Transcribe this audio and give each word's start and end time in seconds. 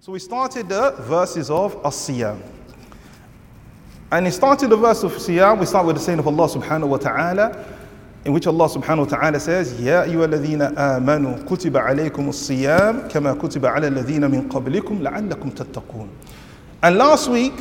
So 0.00 0.12
we 0.12 0.18
started 0.18 0.68
the 0.70 0.92
verses 1.00 1.50
of 1.50 1.76
As-Siyam. 1.84 2.40
And 4.10 4.26
in 4.26 4.32
started 4.32 4.70
the 4.70 4.76
verse 4.76 5.02
of 5.02 5.12
Siyam, 5.12 5.60
we 5.60 5.66
start 5.66 5.84
with 5.84 5.96
the 5.96 6.02
saying 6.02 6.18
of 6.18 6.26
Allah 6.26 6.48
subhanahu 6.48 6.88
wa 6.88 6.96
ta'ala, 6.96 7.66
in 8.24 8.32
which 8.32 8.46
Allah 8.46 8.66
subhanahu 8.66 9.10
wa 9.10 9.18
ta'ala 9.18 9.38
says, 9.38 9.78
Ya 9.78 10.04
ayyuhalladhina 10.04 10.74
amanu 10.74 11.44
kutiba 11.46 11.86
alaykum 11.86 12.30
as-siyam 12.30 13.10
kama 13.10 13.36
kutiba 13.36 13.76
ala 13.76 13.90
alladhina 13.90 14.30
min 14.30 14.48
qablikum 14.48 15.02
la'allakum 15.02 15.52
tattaqun. 15.52 16.08
And 16.82 16.96
last 16.96 17.28
week, 17.28 17.52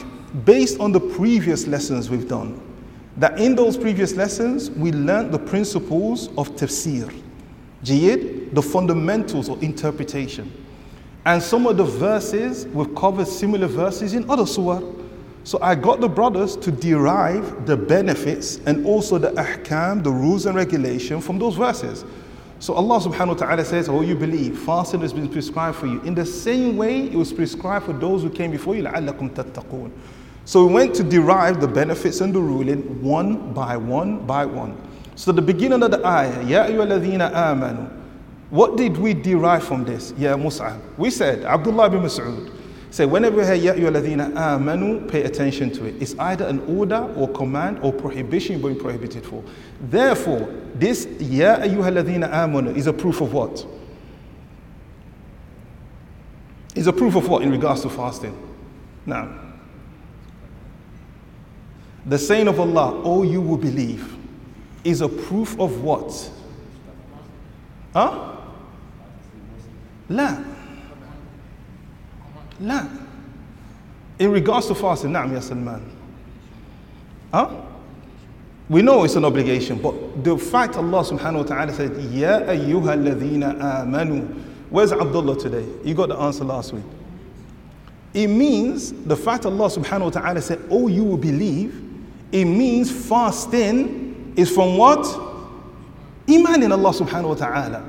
based 0.45 0.79
on 0.79 0.93
the 0.93 0.99
previous 1.01 1.67
lessons 1.67 2.09
we've 2.09 2.29
done, 2.29 2.61
that 3.17 3.37
in 3.37 3.53
those 3.53 3.75
previous 3.77 4.15
lessons, 4.15 4.71
we 4.71 4.93
learned 4.93 5.33
the 5.33 5.39
principles 5.39 6.29
of 6.37 6.49
tafsir, 6.55 7.13
jihad, 7.83 8.55
the 8.55 8.61
fundamentals 8.61 9.49
of 9.49 9.61
interpretation. 9.61 10.51
And 11.24 11.42
some 11.42 11.66
of 11.66 11.76
the 11.76 11.84
verses, 11.84 12.66
we've 12.66 12.94
covered 12.94 13.26
similar 13.26 13.66
verses 13.66 14.12
in 14.12 14.28
other 14.30 14.44
surah. 14.44 14.82
So 15.42 15.58
I 15.62 15.74
got 15.74 16.00
the 16.00 16.08
brothers 16.08 16.56
to 16.56 16.70
derive 16.70 17.66
the 17.66 17.76
benefits 17.76 18.58
and 18.66 18.86
also 18.86 19.18
the 19.18 19.30
ahkam, 19.32 20.02
the 20.02 20.10
rules 20.10 20.46
and 20.46 20.56
regulation 20.56 21.20
from 21.20 21.38
those 21.38 21.56
verses. 21.56 22.04
So 22.60 22.74
Allah 22.74 22.98
subhanahu 23.00 23.28
wa 23.28 23.34
ta'ala 23.34 23.64
says, 23.64 23.88
Oh, 23.88 24.00
you 24.00 24.14
believe, 24.14 24.58
fasting 24.58 25.00
has 25.00 25.12
been 25.12 25.28
prescribed 25.28 25.76
for 25.76 25.86
you. 25.86 26.00
In 26.02 26.14
the 26.14 26.24
same 26.24 26.76
way, 26.76 27.08
it 27.08 27.14
was 27.14 27.32
prescribed 27.32 27.86
for 27.86 27.92
those 27.92 28.22
who 28.22 28.30
came 28.30 28.50
before 28.50 28.74
you, 28.74 28.82
لَعَلَّكُمْ 28.84 29.34
تَتَّقُونَ. 29.34 29.90
So 30.46 30.66
we 30.66 30.72
went 30.72 30.94
to 30.96 31.02
derive 31.02 31.60
the 31.60 31.68
benefits 31.68 32.20
and 32.20 32.34
the 32.34 32.40
ruling 32.40 33.02
one 33.02 33.52
by 33.52 33.76
one 33.76 34.26
by 34.26 34.44
one. 34.46 34.76
So 35.14 35.32
the 35.32 35.42
beginning 35.42 35.82
of 35.82 35.90
the 35.90 36.06
ayah, 36.06 36.42
يَا 36.44 36.68
أَيُّهَا 36.68 37.00
الَّذِينَ 37.00 37.32
آمَنُوا 37.32 37.97
what 38.49 38.77
did 38.77 38.97
we 38.97 39.13
derive 39.13 39.63
from 39.63 39.85
this? 39.85 40.13
Yeah, 40.17 40.33
Mus'ab. 40.33 40.79
We 40.97 41.11
said, 41.11 41.43
Abdullah 41.43 41.89
bin 41.89 42.01
Mas'ud 42.01 42.51
said, 42.89 43.09
whenever 43.11 43.37
we 43.37 43.45
hear 43.45 43.53
Ya 43.53 43.73
ayyuhalladhina 43.73 44.33
amanu, 44.33 45.07
pay 45.07 45.23
attention 45.23 45.71
to 45.71 45.85
it. 45.85 46.01
It's 46.01 46.17
either 46.17 46.47
an 46.47 46.59
order 46.61 47.11
or 47.15 47.27
command 47.29 47.79
or 47.83 47.93
prohibition 47.93 48.59
being 48.61 48.79
prohibited 48.79 49.25
for. 49.25 49.43
Therefore, 49.79 50.49
this 50.73 51.05
Ya 51.19 51.57
ayyuhalladhina 51.57 52.31
amanu 52.31 52.75
is 52.75 52.87
a 52.87 52.93
proof 52.93 53.21
of 53.21 53.33
what? 53.33 53.65
Is 56.75 56.87
a 56.87 56.93
proof 56.93 57.15
of 57.15 57.27
what 57.27 57.43
in 57.43 57.51
regards 57.51 57.81
to 57.81 57.89
fasting? 57.89 58.35
Now, 59.05 59.29
the 62.05 62.17
saying 62.17 62.47
of 62.47 62.59
Allah, 62.59 63.01
"Oh, 63.03 63.23
you 63.23 63.41
will 63.41 63.57
believe," 63.57 64.15
is 64.83 65.01
a 65.01 65.09
proof 65.09 65.59
of 65.59 65.83
what? 65.83 66.31
Huh? 67.93 68.37
لا 70.10 70.38
لا 72.60 72.84
in 74.18 74.30
regards 74.30 74.66
to 74.68 74.74
fasting 74.74 75.12
نعم 75.12 75.34
يا 75.34 75.40
سلمان 75.40 75.80
huh? 77.32 77.48
we 78.68 78.80
know 78.82 79.04
it's 79.04 79.16
an 79.16 79.24
obligation 79.24 79.78
but 79.80 79.94
the 80.24 80.36
fact 80.38 80.76
Allah 80.76 81.02
subhanahu 81.04 81.38
wa 81.38 81.42
ta'ala 81.42 81.72
said 81.72 81.90
يا 82.12 82.48
أيها 82.50 82.94
الذين 82.94 83.42
آمنوا 83.60 84.22
where's 84.70 84.92
Abdullah 84.92 85.36
today 85.38 85.64
you 85.84 85.94
got 85.94 86.08
the 86.08 86.16
answer 86.16 86.44
last 86.44 86.72
week 86.72 86.84
it 88.14 88.28
means 88.28 88.92
the 89.04 89.16
fact 89.16 89.44
Allah 89.46 89.68
subhanahu 89.68 90.04
wa 90.04 90.10
ta'ala 90.10 90.40
said 90.40 90.60
oh 90.70 90.88
you 90.88 91.02
will 91.04 91.16
believe 91.18 91.74
it 92.32 92.44
means 92.44 92.90
fasting 92.90 94.32
is 94.36 94.50
from 94.50 94.76
what 94.76 95.04
iman 96.28 96.62
in 96.62 96.72
Allah 96.72 96.90
subhanahu 96.92 97.28
wa 97.30 97.34
ta'ala 97.34 97.87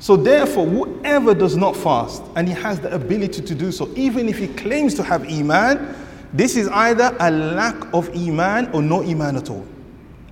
so, 0.00 0.16
therefore, 0.16 0.66
whoever 0.66 1.34
does 1.34 1.58
not 1.58 1.76
fast 1.76 2.22
and 2.34 2.48
he 2.48 2.54
has 2.54 2.80
the 2.80 2.92
ability 2.94 3.42
to 3.42 3.54
do 3.54 3.70
so, 3.70 3.86
even 3.96 4.30
if 4.30 4.38
he 4.38 4.48
claims 4.48 4.94
to 4.94 5.02
have 5.02 5.28
Iman, 5.30 5.94
this 6.32 6.56
is 6.56 6.68
either 6.68 7.14
a 7.20 7.30
lack 7.30 7.92
of 7.92 8.08
Iman 8.16 8.70
or 8.72 8.80
no 8.80 9.02
Iman 9.02 9.36
at 9.36 9.50
all. 9.50 9.66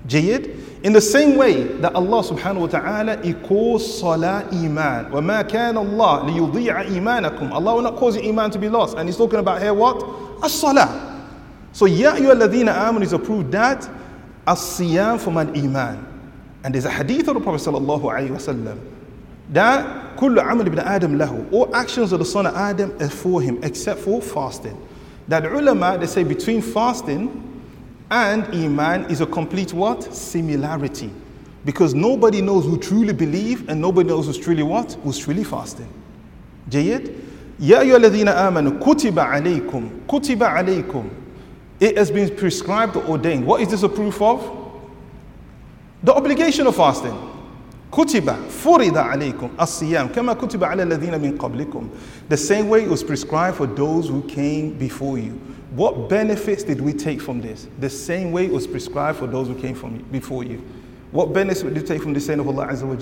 Jayid? 0.07 0.83
In 0.85 0.95
the 0.95 1.03
same 1.03 1.37
way 1.37 1.65
that 1.65 1.95
Allah 1.95 2.23
subhanahu 2.23 2.61
wa 2.61 2.67
ta'ala 2.67 3.23
he 3.23 3.35
calls 3.35 4.01
Salah 4.01 4.49
Iman. 4.53 5.11
وَمَا 5.11 5.43
كَانَ 5.51 5.75
اللَّهِ 5.75 6.31
لِيُضِيعَ 6.31 6.87
إِيمَانَكُمْ 6.87 7.51
Allah 7.53 7.75
will 7.75 7.83
not 7.83 7.97
cause 7.97 8.17
your 8.17 8.25
Iman 8.25 8.51
to 8.53 8.59
be 8.59 8.71
lost. 8.71 8.97
And 8.97 9.07
he's 9.07 9.19
talking 9.19 9.39
about 9.39 9.61
here 9.61 9.75
what? 9.75 10.03
As-Salah. 10.43 11.29
So, 11.73 11.85
Ya 11.85 12.13
ayyuhalladhina 12.13 12.75
aman 12.75 13.03
is 13.03 13.13
approved 13.13 13.53
that 13.53 13.87
as-siyam 14.47 15.21
from 15.21 15.37
an 15.37 15.55
Iman. 15.55 16.07
And 16.65 16.75
there's 16.75 16.87
a 16.87 16.91
hadith 16.91 17.29
of 17.29 17.35
the 17.35 17.41
Prophet 17.41 17.61
sallallahu 17.71 18.05
alayhi 18.05 18.31
wa 18.31 18.39
sallam 18.39 18.79
that 19.53 20.17
كل 20.19 20.39
عمل 20.41 20.67
ابن 20.67 20.79
آدم 20.79 21.17
له 21.19 21.45
all 21.53 21.75
actions 21.75 22.13
of 22.13 22.19
the 22.19 22.25
son 22.25 22.47
of 22.47 22.55
Adam 22.55 22.93
are 23.01 23.09
for 23.09 23.41
him 23.41 23.59
except 23.63 24.01
for 24.01 24.21
fasting 24.21 24.77
that 25.29 25.45
ulama 25.45 25.97
they 25.99 26.07
say 26.07 26.25
between 26.25 26.61
fasting 26.61 27.45
and 28.11 28.45
iman 28.55 29.05
is 29.11 29.21
a 29.21 29.27
complete 29.27 29.73
what 29.73 30.03
similarity 30.15 31.11
because 31.65 31.95
nobody 31.95 32.41
knows 32.41 32.65
who 32.65 32.79
truly 32.79 33.13
believe 33.13 33.69
and 33.69 33.81
nobody 33.81 34.09
knows 34.09 34.27
who's 34.27 34.39
truly 34.39 34.63
what 34.63 34.93
who's 35.05 35.19
truly 35.19 35.45
fasting 35.45 35.89
جيد 36.71 37.11
يا 37.61 37.81
أيها 37.81 37.97
الذين 37.97 38.29
آمنوا 38.29 38.73
كتب 38.81 39.19
عليكم 39.19 39.91
كتب 40.09 40.43
عليكم 40.43 41.05
it 41.81 41.97
has 41.97 42.11
been 42.11 42.29
prescribed 42.37 42.97
or 42.97 43.05
ordained 43.05 43.47
what 43.47 43.61
is 43.61 43.69
this 43.69 43.83
a 43.83 43.89
proof 43.89 44.21
of 44.23 44.41
the 46.03 46.13
obligation 46.15 46.67
of 46.67 46.75
fasting 46.77 47.17
Kutiba, 47.94 48.36
furida 48.48 49.08
alaykum, 49.12 49.52
as-siyam, 49.60 50.12
kama 50.12 50.36
kutiba 50.36 50.72
ala 50.72 50.84
alladhina 50.84 51.22
min. 51.22 51.38
The 52.28 52.36
same 52.36 52.68
way 52.68 52.86
it 52.86 52.90
was 52.90 53.04
prescribed 53.04 53.58
for 53.58 53.68
those 53.68 54.10
who 54.10 54.24
came 54.24 54.76
before 54.80 55.20
you. 55.20 55.40
What 55.76 56.10
benefits 56.10 56.64
did 56.64 56.82
we 56.82 56.92
take 56.94 57.22
from 57.22 57.40
this? 57.40 57.68
The 57.78 57.92
same 57.92 58.32
way 58.32 58.46
it 58.46 58.52
was 58.52 58.66
prescribed 58.66 59.20
for 59.20 59.28
those 59.28 59.48
who 59.48 59.54
came 59.54 59.76
from 59.76 60.00
before 60.12 60.44
you. 60.44 60.58
What 61.12 61.34
benefits 61.34 61.62
did 61.62 61.76
you 61.76 61.84
take 61.84 62.02
from 62.02 62.14
the 62.14 62.20
saying 62.20 62.40
of 62.40 62.48
Allah 62.48 62.66
Azza 62.66 62.84
wa 62.84 62.96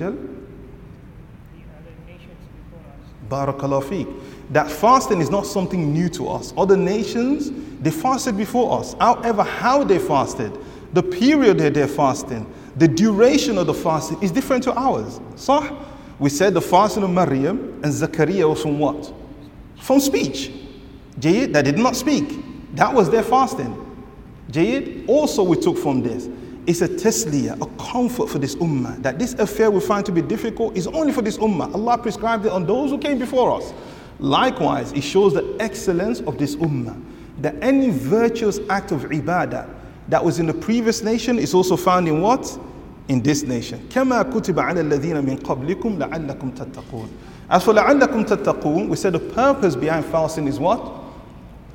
Barakallah 3.30 3.84
fiqh. 3.86 4.14
That 4.50 4.70
fasting 4.70 5.22
is 5.22 5.30
not 5.30 5.46
something 5.46 5.94
new 5.94 6.10
to 6.10 6.28
us. 6.28 6.54
Other 6.58 6.76
nations, 6.76 7.50
they 7.82 7.92
fasted 7.92 8.36
before 8.36 8.78
us. 8.78 8.94
However, 9.00 9.44
how 9.44 9.86
they 9.86 10.00
fasted, 10.00 10.52
the 10.92 11.02
period 11.02 11.60
that 11.60 11.76
they're 11.76 11.88
fasting, 11.88 12.46
the 12.76 12.88
duration 12.88 13.58
of 13.58 13.68
the 13.68 13.74
fasting 13.74 14.22
is 14.22 14.32
different 14.32 14.64
to 14.64 14.74
ours. 14.74 15.20
So 15.36 15.86
we 16.20 16.30
said 16.30 16.54
the 16.54 16.62
fasting 16.62 17.04
of 17.04 17.10
Maryam 17.10 17.82
and 17.84 17.92
Zachariah 17.92 18.48
was 18.48 18.62
from 18.62 18.80
what? 18.80 19.14
From 19.78 20.00
speech. 20.00 20.52
Jayid, 21.20 21.54
that 21.54 21.66
did 21.66 21.78
not 21.78 21.96
speak. 21.96 22.76
That 22.76 22.94
was 22.94 23.10
their 23.10 23.24
fasting. 23.24 23.78
Jayid, 24.50 25.08
also 25.08 25.44
we 25.44 25.58
took 25.60 25.78
from 25.78 26.02
this. 26.02 26.30
It's 26.68 26.82
a 26.82 26.88
tasliya, 26.88 27.60
a 27.60 27.84
comfort 27.92 28.30
for 28.30 28.38
this 28.38 28.56
ummah. 28.56 29.02
That 29.02 29.18
this 29.18 29.34
affair 29.34 29.72
we 29.72 29.82
find 29.82 30.06
to 30.06 30.12
be 30.12 30.22
difficult 30.22 30.78
is 30.78 30.88
only 30.88 31.12
for 31.12 31.22
this 31.22 31.38
ummah. 31.38 31.74
Allah 31.74 31.98
prescribed 31.98 32.46
it 32.46 32.52
on 32.52 32.66
those 32.66 32.92
who 32.92 32.98
came 32.98 33.18
before 33.18 33.58
us. 33.58 33.74
Likewise, 34.20 34.92
it 34.92 35.02
shows 35.02 35.34
the 35.34 35.58
excellence 35.60 36.22
of 36.22 36.38
this 36.38 36.56
ummah. 36.58 37.04
That 37.40 37.56
any 37.62 37.90
virtuous 37.90 38.60
act 38.70 38.92
of 38.92 39.02
ibadah 39.06 39.81
that 40.11 40.25
was 40.25 40.39
in 40.39 40.47
the 40.47 40.55
previous 40.55 41.03
nation 41.03 41.39
is 41.39 41.55
also 41.55 41.77
found 41.77 42.09
in 42.09 42.21
what? 42.21 42.59
In 43.09 43.23
this 43.23 43.43
nation. 43.43 43.87
كما 43.91 44.23
كتب 44.33 44.59
على 44.59 44.81
الذين 44.81 45.25
من 45.25 45.37
قبلكم 45.37 45.99
لعلكم 45.99 46.51
تتقون. 46.55 47.09
As 47.49 47.65
for 47.65 47.73
لعلكم 47.75 48.25
تتقون, 48.27 48.89
we 48.89 48.97
said 48.97 49.13
the 49.13 49.19
purpose 49.19 49.77
behind 49.77 50.05
fasting 50.07 50.49
is 50.49 50.59
what? 50.59 50.81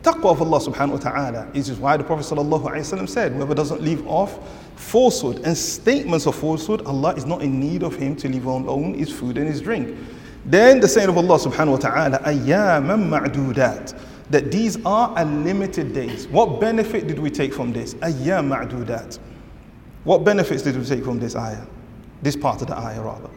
Taqwa 0.03 0.31
of 0.31 0.41
Allah 0.41 0.59
subhanahu 0.59 0.93
wa 0.93 0.97
ta'ala. 0.97 1.47
This 1.53 1.69
is 1.69 1.77
why 1.77 1.95
the 1.95 2.03
Prophet 2.03 2.25
sallallahu 2.25 2.63
alayhi 2.63 2.79
wasallam 2.79 3.07
said, 3.07 3.33
whoever 3.33 3.53
doesn't 3.53 3.81
leave 3.81 4.05
off 4.07 4.39
falsehood 4.75 5.41
and 5.45 5.55
statements 5.55 6.25
of 6.25 6.35
falsehood, 6.35 6.81
Allah 6.87 7.13
is 7.13 7.25
not 7.25 7.43
in 7.43 7.59
need 7.59 7.83
of 7.83 7.95
him 7.95 8.15
to 8.15 8.27
leave 8.27 8.45
alone 8.45 8.95
his 8.95 9.11
food 9.11 9.37
and 9.37 9.47
his 9.47 9.61
drink. 9.61 9.95
Then 10.43 10.79
the 10.79 10.87
saying 10.87 11.07
of 11.07 11.17
Allah 11.17 11.37
subhanahu 11.37 11.71
wa 11.73 11.77
ta'ala, 11.77 12.19
أَيَّامًا 12.19 13.29
مَعْدُودَاتٍ 13.29 13.93
that 14.30 14.50
these 14.50 14.84
are 14.84 15.12
unlimited 15.16 15.92
days. 15.92 16.26
What 16.28 16.60
benefit 16.60 17.06
did 17.06 17.18
we 17.18 17.30
take 17.30 17.54
from 17.54 17.72
this? 17.72 17.94
Ayyam 17.94 18.48
ma'dudat. 18.48 19.18
What 20.04 20.24
benefits 20.24 20.62
did 20.62 20.76
we 20.76 20.84
take 20.84 21.04
from 21.04 21.18
this 21.18 21.36
ayah? 21.36 21.66
This 22.22 22.36
part 22.36 22.60
of 22.62 22.68
the 22.68 22.78
ayah 22.78 23.02
rather. 23.02 23.30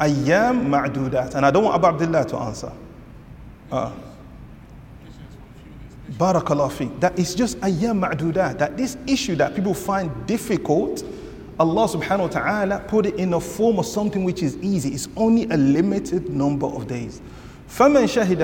Ayyam 0.00 0.66
ma'dudat. 0.66 1.34
And 1.34 1.46
I 1.46 1.50
don't 1.50 1.64
want 1.64 1.76
Abu 1.76 1.86
Abdullah 1.86 2.26
to 2.26 2.36
answer. 2.38 2.72
Uh, 3.70 3.92
Barakallah 6.12 6.72
fi. 6.72 6.86
That 6.98 7.18
is 7.18 7.34
just 7.34 7.58
ayyam 7.60 8.04
ma'dudat. 8.04 8.58
That 8.58 8.76
this 8.76 8.96
issue 9.06 9.36
that 9.36 9.54
people 9.54 9.74
find 9.74 10.26
difficult, 10.26 11.04
Allah 11.58 11.86
subhanahu 11.86 12.20
wa 12.20 12.28
ta'ala 12.28 12.84
put 12.88 13.06
it 13.06 13.14
in 13.14 13.34
a 13.34 13.40
form 13.40 13.78
of 13.78 13.86
something 13.86 14.24
which 14.24 14.42
is 14.42 14.56
easy. 14.58 14.90
It's 14.90 15.08
only 15.16 15.44
a 15.44 15.56
limited 15.56 16.28
number 16.30 16.66
of 16.66 16.88
days. 16.88 17.20
فمن 17.69 18.07
شهد 18.07 18.41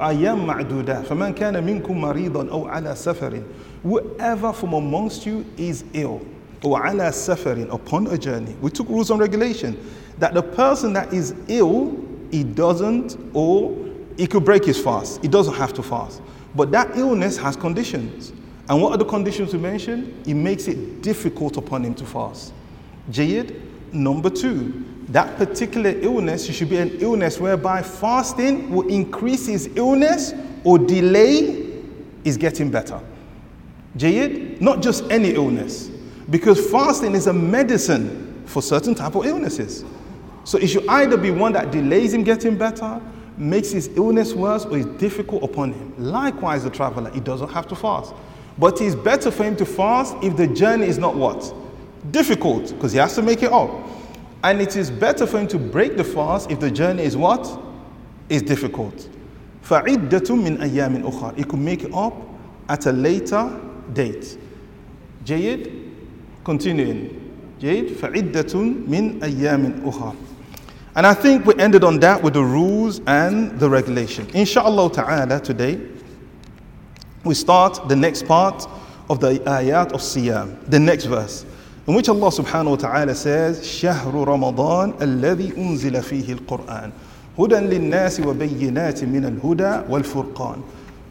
أيام 0.00 0.46
معدودة 0.46 1.02
فمن 1.02 1.32
كان 1.32 1.64
منكم 1.64 2.00
مريضا 2.00 2.50
أو 2.50 2.66
على 2.66 2.94
سفر 2.94 3.42
whoever 3.84 4.52
from 4.52 4.74
amongst 4.74 5.26
you 5.26 5.44
is 5.58 5.84
ill 5.94 6.20
or 6.64 6.78
على 6.78 7.12
سفر 7.12 7.68
upon 7.70 8.06
a 8.08 8.18
journey 8.18 8.56
we 8.60 8.70
took 8.70 8.88
rules 8.88 9.10
and 9.10 9.20
regulation 9.20 9.76
that 10.18 10.34
the 10.34 10.42
person 10.42 10.92
that 10.92 11.12
is 11.12 11.34
ill 11.48 11.96
he 12.30 12.42
doesn't 12.44 13.16
or 13.34 13.86
he 14.16 14.26
could 14.26 14.44
break 14.44 14.64
his 14.64 14.78
fast. 14.78 15.20
He 15.22 15.28
doesn't 15.28 15.54
have 15.54 15.72
to 15.74 15.82
fast. 15.82 16.22
But 16.54 16.70
that 16.72 16.96
illness 16.96 17.36
has 17.38 17.56
conditions. 17.56 18.32
And 18.68 18.82
what 18.82 18.92
are 18.92 18.98
the 18.98 19.04
conditions 19.04 19.52
we 19.52 19.58
mentioned? 19.58 20.26
It 20.26 20.34
makes 20.34 20.66
it 20.68 21.02
difficult 21.02 21.56
upon 21.56 21.84
him 21.84 21.94
to 21.96 22.04
fast. 22.06 22.52
Jayid, 23.10 23.60
number 23.92 24.30
two, 24.30 24.84
that 25.11 25.37
particular 25.37 25.89
illness 25.89 26.45
should 26.45 26.69
be 26.69 26.77
an 26.77 26.89
illness 27.01 27.39
whereby 27.39 27.81
fasting 27.81 28.69
will 28.69 28.87
increase 28.87 29.45
his 29.45 29.69
illness 29.75 30.33
or 30.63 30.77
delay 30.79 31.67
is 32.23 32.37
getting 32.37 32.71
better. 32.71 32.99
Jayid, 33.97 34.61
not 34.61 34.81
just 34.81 35.03
any 35.11 35.31
illness, 35.31 35.89
because 36.29 36.71
fasting 36.71 37.13
is 37.13 37.27
a 37.27 37.33
medicine 37.33 38.43
for 38.45 38.61
certain 38.61 38.95
type 38.95 39.15
of 39.15 39.25
illnesses. 39.25 39.83
So 40.45 40.57
it 40.57 40.67
should 40.67 40.87
either 40.87 41.17
be 41.17 41.29
one 41.29 41.51
that 41.53 41.71
delays 41.71 42.13
him 42.13 42.23
getting 42.23 42.57
better, 42.57 43.01
makes 43.37 43.71
his 43.71 43.89
illness 43.95 44.33
worse, 44.33 44.65
or 44.65 44.77
is 44.77 44.85
difficult 44.85 45.43
upon 45.43 45.73
him. 45.73 45.93
Likewise, 45.97 46.63
the 46.63 46.69
traveler, 46.69 47.11
he 47.11 47.19
doesn't 47.19 47.49
have 47.49 47.67
to 47.67 47.75
fast. 47.75 48.13
But 48.57 48.79
it's 48.81 48.95
better 48.95 49.29
for 49.29 49.43
him 49.43 49.55
to 49.57 49.65
fast 49.65 50.15
if 50.21 50.37
the 50.37 50.47
journey 50.47 50.87
is 50.87 50.97
not 50.97 51.15
what? 51.15 51.53
Difficult, 52.11 52.69
because 52.69 52.93
he 52.93 52.97
has 52.99 53.13
to 53.15 53.21
make 53.21 53.43
it 53.43 53.51
up. 53.51 53.69
And 54.42 54.60
it 54.60 54.76
is 54.76 54.90
better 54.90 55.26
for 55.26 55.38
him 55.40 55.48
to 55.48 55.58
break 55.58 55.96
the 55.96 56.04
fast 56.04 56.50
if 56.50 56.60
the 56.60 56.70
journey 56.70 57.02
is 57.02 57.16
what? 57.16 57.60
Is 58.28 58.42
difficult. 58.42 59.08
فَعِدَّةٌ 59.64 60.08
مِّنْ 60.08 60.58
أَيَّامٍ 60.58 61.02
أُخَرٍ 61.02 61.36
He 61.36 61.44
could 61.44 61.58
make 61.58 61.82
it 61.82 61.92
up 61.94 62.14
at 62.68 62.86
a 62.86 62.92
later 62.92 63.50
date. 63.92 64.38
جيد 65.24 65.70
continuing 66.44 67.08
جيد 67.60 67.92
فعدة 67.96 68.54
من 68.88 69.20
أيام 69.22 69.82
أخرى 69.84 70.12
and 70.94 71.06
I 71.06 71.12
think 71.12 71.44
we 71.44 71.54
ended 71.58 71.84
on 71.84 72.00
that 72.00 72.22
with 72.22 72.32
the 72.32 72.42
rules 72.42 73.02
and 73.06 73.60
the 73.60 73.68
regulation. 73.68 74.26
Inshallah 74.32 74.90
ta'ala 74.92 75.40
today 75.40 75.78
we 77.22 77.34
start 77.34 77.86
the 77.88 77.96
next 77.96 78.26
part 78.26 78.66
of 79.10 79.20
the 79.20 79.34
ayat 79.40 79.92
of 79.92 80.00
Siyam, 80.00 80.58
the 80.70 80.78
next 80.80 81.04
verse, 81.04 81.44
In 81.87 81.95
which 81.95 82.09
Allah 82.09 82.29
subhanahu 82.29 82.69
wa 82.69 82.75
ta'ala 82.75 83.15
says, 83.15 83.63
شهر 83.63 84.13
رمضان 84.13 84.93
الذي 85.01 85.53
أنزل 85.57 86.01
فيه 86.01 86.33
القرآن. 86.33 86.91
هدى 87.39 87.55
للناس 87.55 88.19
وبينات 88.19 89.03
من 89.03 89.25
الهدى 89.25 89.81
والفرقان. 89.89 90.57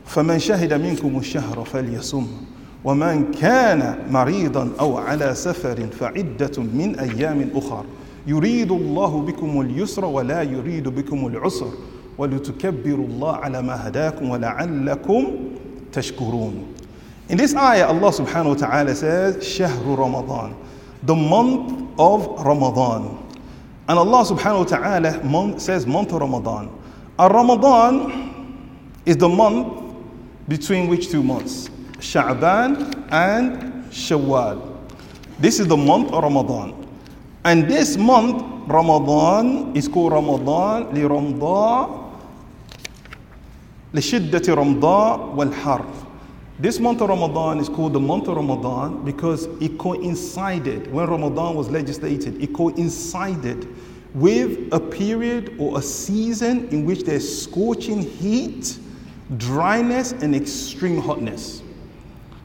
فمن 0.06 0.38
شهد 0.38 0.72
منكم 0.72 1.18
الشهر 1.18 1.64
فليصم. 1.64 2.26
ومن 2.84 3.32
كان 3.32 3.98
مريضا 4.10 4.70
أو 4.80 4.96
على 4.96 5.34
سفر 5.34 5.86
فعدة 6.00 6.62
من 6.62 6.98
أيام 6.98 7.50
أخر. 7.54 7.84
يريد 8.26 8.72
الله 8.72 9.20
بكم 9.20 9.60
اليسر 9.60 10.04
ولا 10.04 10.42
يريد 10.42 10.88
بكم 10.88 11.26
العسر. 11.26 11.70
ولتكبروا 12.18 13.06
الله 13.06 13.36
على 13.36 13.62
ما 13.62 13.88
هداكم 13.88 14.30
ولعلكم 14.30 15.26
تشكرون. 15.92 16.54
In 17.30 17.36
this 17.38 17.54
ayah, 17.54 17.86
Allah 17.86 18.10
subhanahu 18.10 18.58
wa 18.58 18.66
ta'ala 18.66 18.92
says, 18.92 19.36
Shahru 19.36 19.96
Ramadan, 19.96 20.56
the 21.04 21.14
month 21.14 21.88
of 21.96 22.26
Ramadan. 22.44 23.22
And 23.88 23.98
Allah 23.98 24.26
subhanahu 24.26 24.66
wa 24.66 24.70
ta'ala 24.74 25.60
says 25.60 25.86
month 25.86 26.10
of 26.12 26.20
Ramadan. 26.22 26.74
And 27.20 27.32
Ramadan 27.32 28.98
is 29.06 29.16
the 29.16 29.28
month 29.28 29.94
between 30.48 30.88
which 30.88 31.08
two 31.08 31.22
months? 31.22 31.70
Sha'ban 32.02 33.06
and 33.12 33.84
Shawwal. 33.94 34.66
This 35.38 35.60
is 35.60 35.68
the 35.68 35.76
month 35.76 36.10
of 36.10 36.24
Ramadan. 36.24 36.74
And 37.44 37.70
this 37.70 37.96
month, 37.96 38.42
Ramadan, 38.66 39.76
is 39.76 39.86
called 39.86 40.14
Ramadan 40.14 40.92
li 40.92 41.04
Ramda, 41.04 41.86
li 43.92 44.02
Shiddati 44.02 44.50
Ramda 44.56 45.30
wal 45.32 45.52
Harf. 45.52 46.09
This 46.60 46.78
month 46.78 47.00
of 47.00 47.08
Ramadan 47.08 47.58
is 47.58 47.70
called 47.70 47.94
the 47.94 48.00
month 48.00 48.28
of 48.28 48.36
Ramadan 48.36 49.02
because 49.02 49.46
it 49.62 49.78
coincided, 49.78 50.92
when 50.92 51.08
Ramadan 51.08 51.54
was 51.54 51.70
legislated, 51.70 52.42
it 52.42 52.52
coincided 52.52 53.66
with 54.12 54.68
a 54.70 54.78
period 54.78 55.56
or 55.58 55.78
a 55.78 55.82
season 55.82 56.68
in 56.68 56.84
which 56.84 57.04
there's 57.04 57.42
scorching 57.44 58.02
heat, 58.02 58.78
dryness, 59.38 60.12
and 60.12 60.36
extreme 60.36 61.00
hotness. 61.00 61.62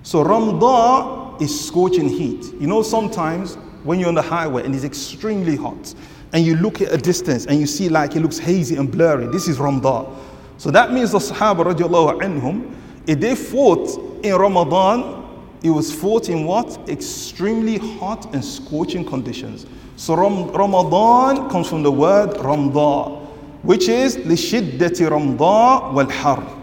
So 0.03 0.21
Ramadan 0.21 1.41
is 1.41 1.68
scorching 1.68 2.07
heat. 2.07 2.53
You 2.53 2.68
know, 2.68 2.83
sometimes 2.83 3.56
when 3.83 4.00
you're 4.00 4.07
on 4.07 4.15
the 4.15 4.21
highway 4.21 4.63
and 4.63 4.73
it's 4.73 4.85
extremely 4.85 5.57
hot, 5.57 5.94
and 6.31 6.45
you 6.45 6.56
look 6.56 6.79
at 6.79 6.94
a 6.94 6.97
distance 6.97 7.47
and 7.47 7.59
you 7.59 7.68
see 7.68 7.89
like 7.89 8.15
it 8.15 8.21
looks 8.21 8.38
hazy 8.38 8.77
and 8.77 8.89
blurry, 8.89 9.27
this 9.27 9.50
is 9.50 9.59
Ramadan. 9.59 10.15
So 10.57 10.71
that 10.71 10.94
means 10.94 11.11
the 11.11 11.18
Sahaba 11.18 11.65
radiallahu 11.65 12.21
anhum, 12.21 12.71
if 13.06 13.20
they 13.20 13.34
fought 13.34 14.25
in 14.25 14.34
Ramadan, 14.34 15.26
it 15.62 15.70
was 15.70 15.93
fought 15.93 16.28
in 16.28 16.44
what? 16.46 16.78
Extremely 16.88 17.78
hot 17.78 18.32
and 18.34 18.44
scorching 18.44 19.05
conditions. 19.05 19.67
So 19.96 20.14
Ramadan 20.14 21.50
comes 21.50 21.69
from 21.69 21.82
the 21.82 21.93
word 21.93 22.37
Ramda, 22.38 23.17
which 23.62 23.88
is 23.88 24.17
لشدة 24.17 25.08
رمضاء 25.08 25.93
والحر 25.93 26.56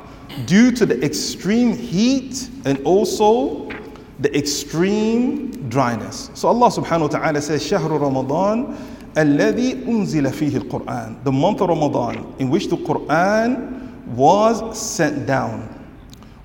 due 0.46 0.72
to 0.72 0.86
the 0.86 1.04
extreme 1.04 1.76
heat 1.76 2.50
and 2.66 2.80
also 2.86 3.70
the 4.20 4.36
extreme 4.36 5.70
dryness. 5.70 6.32
So 6.34 6.48
Allah 6.48 6.70
subhanahu 6.70 7.02
wa 7.02 7.20
ta'ala 7.20 7.42
says, 7.42 7.62
شهر 7.64 7.90
رمضان 7.90 8.76
الذي 9.16 9.86
أنزل 9.86 10.32
فيه 10.32 10.58
القرآن. 10.62 11.24
The 11.24 11.32
month 11.32 11.62
of 11.62 11.70
Ramadan 11.70 12.36
in 12.40 12.50
which 12.50 12.68
the 12.68 12.78
Quran 12.78 14.06
was 14.08 14.80
sent 14.80 15.28
down. 15.28 15.71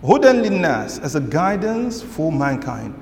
هدى 0.05 0.33
للناس 0.33 1.01
as 1.01 1.15
a 1.15 1.21
guidance 1.21 2.03
for 2.03 2.33
mankind. 2.33 2.95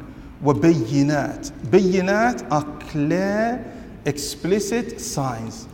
وبينات. 0.45 1.51
Bayinat 1.71 2.47
are 2.51 2.65
clear, 2.91 3.65
explicit 4.05 5.01
signs. 5.01 5.67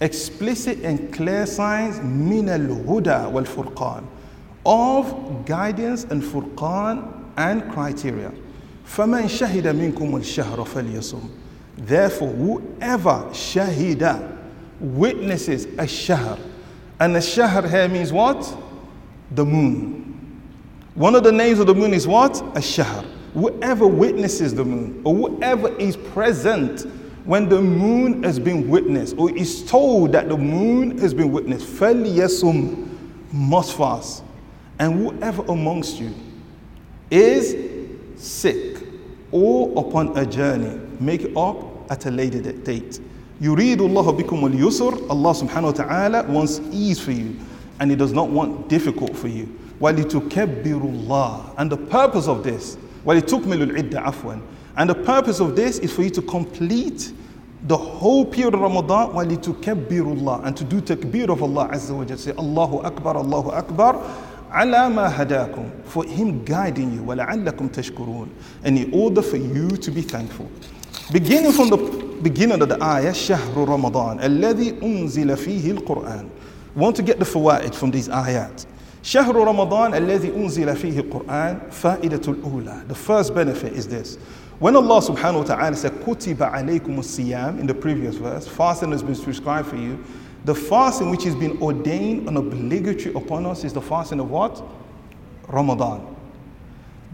Explicit 0.00 0.78
and 0.82 1.12
clear 1.12 1.44
signs 1.46 1.98
من 2.00 2.48
الهدى 2.48 3.32
والفرقان 3.32 4.04
of 4.64 5.44
guidance 5.46 6.04
and 6.04 6.22
furqan 6.22 7.02
and 7.36 7.70
criteria. 7.72 8.32
فَمَنْ 8.86 9.28
شَهِدَ 9.28 9.66
مِنْكُمُ 9.66 10.16
الشَّهْرَ 10.16 10.64
فَلْيَصُمْ 10.64 11.28
Therefore, 11.76 12.28
whoever 12.28 13.28
shahida 13.32 14.36
witnesses 14.80 15.66
a 15.78 15.86
shahr, 15.86 16.38
and 16.98 17.16
a 17.16 17.20
shahr 17.20 17.66
here 17.66 17.88
means 17.88 18.12
what? 18.12 18.56
The 19.30 19.44
moon. 19.44 20.01
One 20.94 21.14
of 21.14 21.22
the 21.22 21.32
names 21.32 21.58
of 21.60 21.66
the 21.66 21.74
moon 21.74 21.94
is 21.94 22.06
what? 22.08 22.42
A 22.56 22.62
shahr. 22.62 23.04
Whoever 23.34 23.86
witnesses 23.86 24.54
the 24.54 24.64
moon, 24.64 25.00
or 25.04 25.14
whoever 25.14 25.68
is 25.76 25.96
present 25.96 26.82
when 27.24 27.48
the 27.48 27.60
moon 27.60 28.22
has 28.24 28.38
been 28.40 28.68
witnessed, 28.68 29.16
or 29.18 29.30
is 29.36 29.62
told 29.68 30.12
that 30.12 30.28
the 30.28 30.36
moon 30.36 30.98
has 30.98 31.12
been 31.14 31.30
witnessed, 31.30 31.66
فَلْيَصُمْ 31.66 32.88
must 33.32 33.76
fast. 33.76 34.22
And 34.78 34.94
whoever 34.94 35.42
amongst 35.42 36.00
you 36.00 36.12
is 37.10 37.54
sick 38.16 38.82
or 39.30 39.78
upon 39.78 40.16
a 40.16 40.24
journey, 40.24 40.80
make 41.00 41.22
it 41.22 41.36
up 41.36 41.90
at 41.90 42.06
a 42.06 42.10
later 42.10 42.40
date. 42.52 43.00
يريد 43.40 43.78
الله 43.80 44.12
بكم 44.22 44.46
اليسر 44.52 45.10
Allah 45.10 45.32
subhanahu 45.32 45.62
wa 45.64 45.70
ta'ala 45.72 46.22
wants 46.24 46.60
ease 46.72 46.98
for 46.98 47.12
you 47.12 47.36
and 47.78 47.90
he 47.90 47.96
does 47.96 48.12
not 48.12 48.28
want 48.30 48.68
difficult 48.68 49.16
for 49.16 49.28
you. 49.28 49.48
وَلِتُكَبِّرُ 49.80 50.64
اللَّهِ 50.64 51.54
And 51.58 51.70
the 51.70 51.76
purpose 51.76 52.26
of 52.28 52.42
this, 52.42 52.76
وَلِتُكْمِلُ 53.04 53.70
الْعِدَّةَ 53.70 53.92
عَفْوًا 54.04 54.40
And 54.76 54.90
the 54.90 54.94
purpose 54.94 55.40
of 55.40 55.56
this 55.56 55.78
is 55.78 55.92
for 55.92 56.02
you 56.02 56.10
to 56.10 56.22
complete 56.22 57.12
the 57.66 57.76
whole 57.76 58.24
period 58.24 58.54
of 58.54 58.60
Ramadan 58.60 59.10
وَلِتُكَبِّرُ 59.12 59.88
اللَّهِ 59.88 60.44
And 60.44 60.56
to 60.56 60.64
do 60.64 60.80
takbir 60.80 61.28
of 61.30 61.42
Allah 61.42 61.68
Azza 61.72 61.96
wa 61.96 62.04
Jalla. 62.04 62.18
Say 62.18 62.32
Allahu 62.32 62.78
Akbar, 62.80 63.16
Allahu 63.16 63.50
Akbar 63.50 63.94
ala 64.54 64.88
ma 64.90 65.10
hadakum, 65.10 65.70
for 65.84 66.04
him 66.04 66.44
guiding 66.44 66.92
you, 66.94 67.02
وَلَعَلَّكُمْ 67.02 67.70
تَشْكُرُونَ 67.70 68.28
And 68.64 68.78
in 68.78 68.92
order 68.94 69.22
for 69.22 69.36
you 69.36 69.68
to 69.70 69.90
be 69.90 70.02
thankful. 70.02 70.50
Beginning 71.12 71.52
from 71.52 71.70
the 71.70 71.76
beginning 72.22 72.60
of 72.60 72.68
the 72.68 72.82
ayah, 72.82 73.12
شهر 73.12 73.54
رمضان 73.66 74.20
الذي 74.20 74.80
أنزل 74.82 75.36
فيه 75.36 75.78
القرآن. 75.78 76.28
Want 76.74 76.96
to 76.96 77.02
get 77.02 77.18
the 77.18 77.24
fawaid 77.24 77.74
from 77.74 77.90
these 77.90 78.08
ayat. 78.08 78.66
شهر 79.02 79.34
رمضان 79.34 79.94
الذي 79.94 80.32
أنزل 80.36 80.76
فيه 80.76 81.00
القرآن 81.00 81.70
فائدة 81.70 82.20
الأولى. 82.32 82.88
The 82.88 82.94
first 82.94 83.34
benefit 83.34 83.72
is 83.72 83.88
this. 83.88 84.18
When 84.58 84.74
Allah 84.74 85.00
subhanahu 85.00 85.48
wa 85.48 85.54
ta'ala 85.54 85.76
said, 85.76 85.92
كُتِبَ 85.92 86.36
عَلَيْكُمُ 86.36 86.98
الصِّيَامِ 86.98 87.60
in 87.60 87.66
the 87.66 87.74
previous 87.74 88.16
verse, 88.16 88.46
fasting 88.48 88.90
has 88.90 89.02
been 89.02 89.14
prescribed 89.14 89.68
for 89.68 89.76
you, 89.76 90.04
the 90.44 90.54
fasting 90.54 91.10
which 91.10 91.24
has 91.24 91.36
been 91.36 91.56
ordained 91.62 92.28
and 92.28 92.36
obligatory 92.36 93.14
upon 93.14 93.46
us 93.46 93.64
is 93.64 93.72
the 93.72 93.80
fasting 93.80 94.18
of 94.18 94.30
what? 94.30 94.60
Ramadan. 95.46 96.16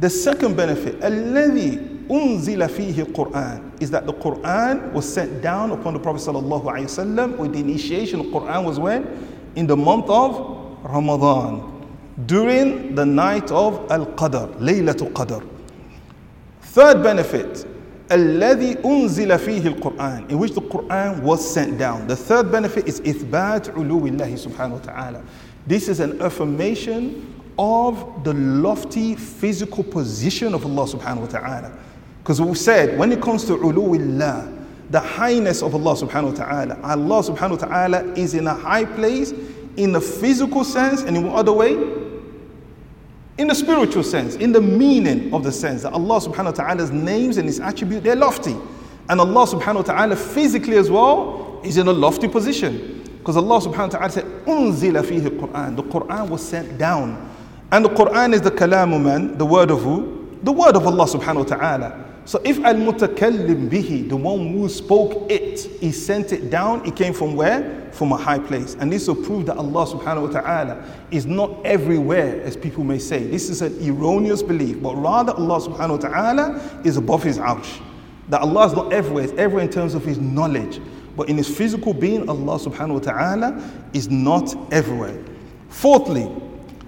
The 0.00 0.10
second 0.10 0.56
benefit, 0.56 1.00
الذي 1.00 2.08
أنزل 2.08 2.68
فيه 2.68 3.12
القرآن, 3.12 3.80
is 3.80 3.90
that 3.90 4.06
the 4.06 4.14
Quran 4.14 4.92
was 4.92 5.12
sent 5.12 5.42
down 5.42 5.70
upon 5.70 5.92
the 5.92 6.00
Prophet 6.00 6.22
sallallahu 6.22 6.64
alaihi 6.64 6.84
wasallam. 6.84 7.38
Or 7.38 7.46
the 7.46 7.58
initiation 7.58 8.20
of 8.20 8.26
Quran 8.26 8.64
was 8.64 8.80
when? 8.80 9.06
In 9.54 9.66
the 9.66 9.76
month 9.76 10.08
of 10.08 10.82
Ramadan 10.82 11.72
during 12.26 12.94
the 12.94 13.04
night 13.04 13.50
of 13.50 13.90
Al-Qadr, 13.90 14.54
Laylatul 14.58 15.12
Qadr. 15.12 15.46
Third 16.60 17.02
benefit, 17.02 17.66
الذي 18.10 18.74
أنزل 18.84 19.38
فيه 19.38 19.74
القرآن 19.74 20.30
in 20.30 20.38
which 20.38 20.52
the 20.52 20.60
Quran 20.60 21.22
was 21.22 21.48
sent 21.48 21.78
down. 21.78 22.06
The 22.06 22.16
third 22.16 22.52
benefit 22.52 22.86
is 22.86 23.00
إثبات 23.00 23.74
علو 23.74 24.06
الله 24.06 24.46
سبحانه 24.46 24.80
وتعالى. 24.80 25.22
This 25.66 25.88
is 25.88 26.00
an 26.00 26.20
affirmation 26.20 27.34
of 27.58 28.24
the 28.24 28.34
lofty 28.34 29.14
physical 29.14 29.84
position 29.84 30.54
of 30.54 30.64
Allah 30.64 30.86
subhanahu 30.86 31.20
wa 31.20 31.26
ta'ala. 31.26 31.72
Because 32.22 32.40
we 32.40 32.54
said 32.54 32.98
when 32.98 33.12
it 33.12 33.22
comes 33.22 33.44
to 33.46 33.56
uluwillah, 33.56 34.64
the 34.90 35.00
highness 35.00 35.62
of 35.62 35.74
Allah 35.74 35.94
subhanahu 35.94 36.38
wa 36.38 36.44
ta'ala, 36.44 36.80
Allah 36.82 37.22
subhanahu 37.22 37.60
wa 37.62 37.66
ta'ala 37.68 38.12
is 38.14 38.34
in 38.34 38.46
a 38.46 38.54
high 38.54 38.84
place 38.84 39.32
in 39.76 39.92
the 39.92 40.00
physical 40.00 40.64
sense 40.64 41.02
and 41.02 41.16
in 41.16 41.26
what 41.26 41.36
other 41.36 41.52
way? 41.52 41.74
in 43.39 43.47
the 43.47 43.55
spiritual 43.55 44.03
sense, 44.03 44.35
in 44.35 44.51
the 44.51 44.59
meaning 44.59 45.33
of 45.33 45.45
the 45.45 45.51
sense 45.53 45.83
that 45.83 45.93
Allah 45.93 46.19
subhanahu 46.19 46.45
wa 46.45 46.51
ta'ala's 46.51 46.91
names 46.91 47.37
and 47.37 47.47
his 47.47 47.61
attribute, 47.61 48.03
they're 48.03 48.13
lofty. 48.13 48.53
And 49.07 49.21
Allah 49.21 49.47
subhanahu 49.47 49.75
wa 49.75 49.81
ta'ala 49.81 50.15
physically 50.17 50.75
as 50.75 50.91
well 50.91 51.61
is 51.63 51.77
in 51.77 51.87
a 51.87 51.93
lofty 51.93 52.27
position. 52.27 53.01
Because 53.17 53.37
Allah 53.37 53.61
subhanahu 53.61 53.93
wa 53.93 53.99
ta'ala 53.99 54.09
said, 54.09 54.25
Unzila 54.45 55.03
fihi 55.03 55.29
Quran. 55.29 55.77
The 55.77 55.83
Quran 55.83 56.27
was 56.27 56.45
sent 56.45 56.77
down. 56.77 57.31
And 57.71 57.85
the 57.85 57.89
Quran 57.89 58.33
is 58.33 58.41
the 58.41 58.51
kalamu 58.51 59.01
man, 59.01 59.37
the 59.37 59.45
word 59.45 59.71
of 59.71 59.83
who? 59.83 60.37
The 60.43 60.51
word 60.51 60.75
of 60.75 60.85
Allah 60.85 61.05
subhanahu 61.05 61.49
wa 61.49 61.55
ta'ala. 61.57 62.08
So 62.29 62.39
if 62.45 62.59
al 62.59 62.75
mutakallim 62.75 63.71
bihi, 63.71 64.07
the 64.07 64.15
one 64.15 64.53
who 64.53 64.69
spoke 64.69 65.31
it, 65.31 65.61
he 65.81 65.91
sent 65.91 66.31
it 66.31 66.51
down, 66.51 66.85
it 66.85 66.95
came 66.95 67.11
from 67.11 67.35
where? 67.35 67.89
From 67.91 68.11
a 68.11 68.17
high 68.17 68.37
place. 68.37 68.77
And 68.79 68.93
this 68.93 69.07
will 69.07 69.15
prove 69.15 69.47
that 69.47 69.57
Allah 69.57 69.87
subhanahu 69.87 70.31
wa 70.31 70.39
ta'ala 70.39 70.85
is 71.09 71.25
not 71.25 71.65
everywhere, 71.65 72.39
as 72.43 72.55
people 72.55 72.83
may 72.83 72.99
say. 72.99 73.23
This 73.23 73.49
is 73.49 73.63
an 73.63 73.75
erroneous 73.81 74.43
belief, 74.43 74.79
but 74.79 74.93
rather 74.93 75.33
Allah 75.33 75.59
subhanahu 75.59 76.03
wa 76.03 76.09
ta'ala 76.09 76.81
is 76.85 76.97
above 76.97 77.23
his 77.23 77.39
arsh. 77.39 77.81
That 78.27 78.41
Allah 78.41 78.67
is 78.67 78.73
not 78.73 78.93
everywhere, 78.93 79.23
it's 79.23 79.33
everywhere 79.33 79.63
in 79.63 79.71
terms 79.71 79.95
of 79.95 80.05
his 80.05 80.19
knowledge. 80.19 80.79
But 81.17 81.29
in 81.29 81.37
his 81.37 81.49
physical 81.49 81.95
being, 81.95 82.29
Allah 82.29 82.59
subhanahu 82.59 82.93
wa 82.93 82.99
ta'ala 82.99 83.89
is 83.93 84.07
not 84.11 84.55
everywhere. 84.71 85.19
Fourthly, 85.69 86.29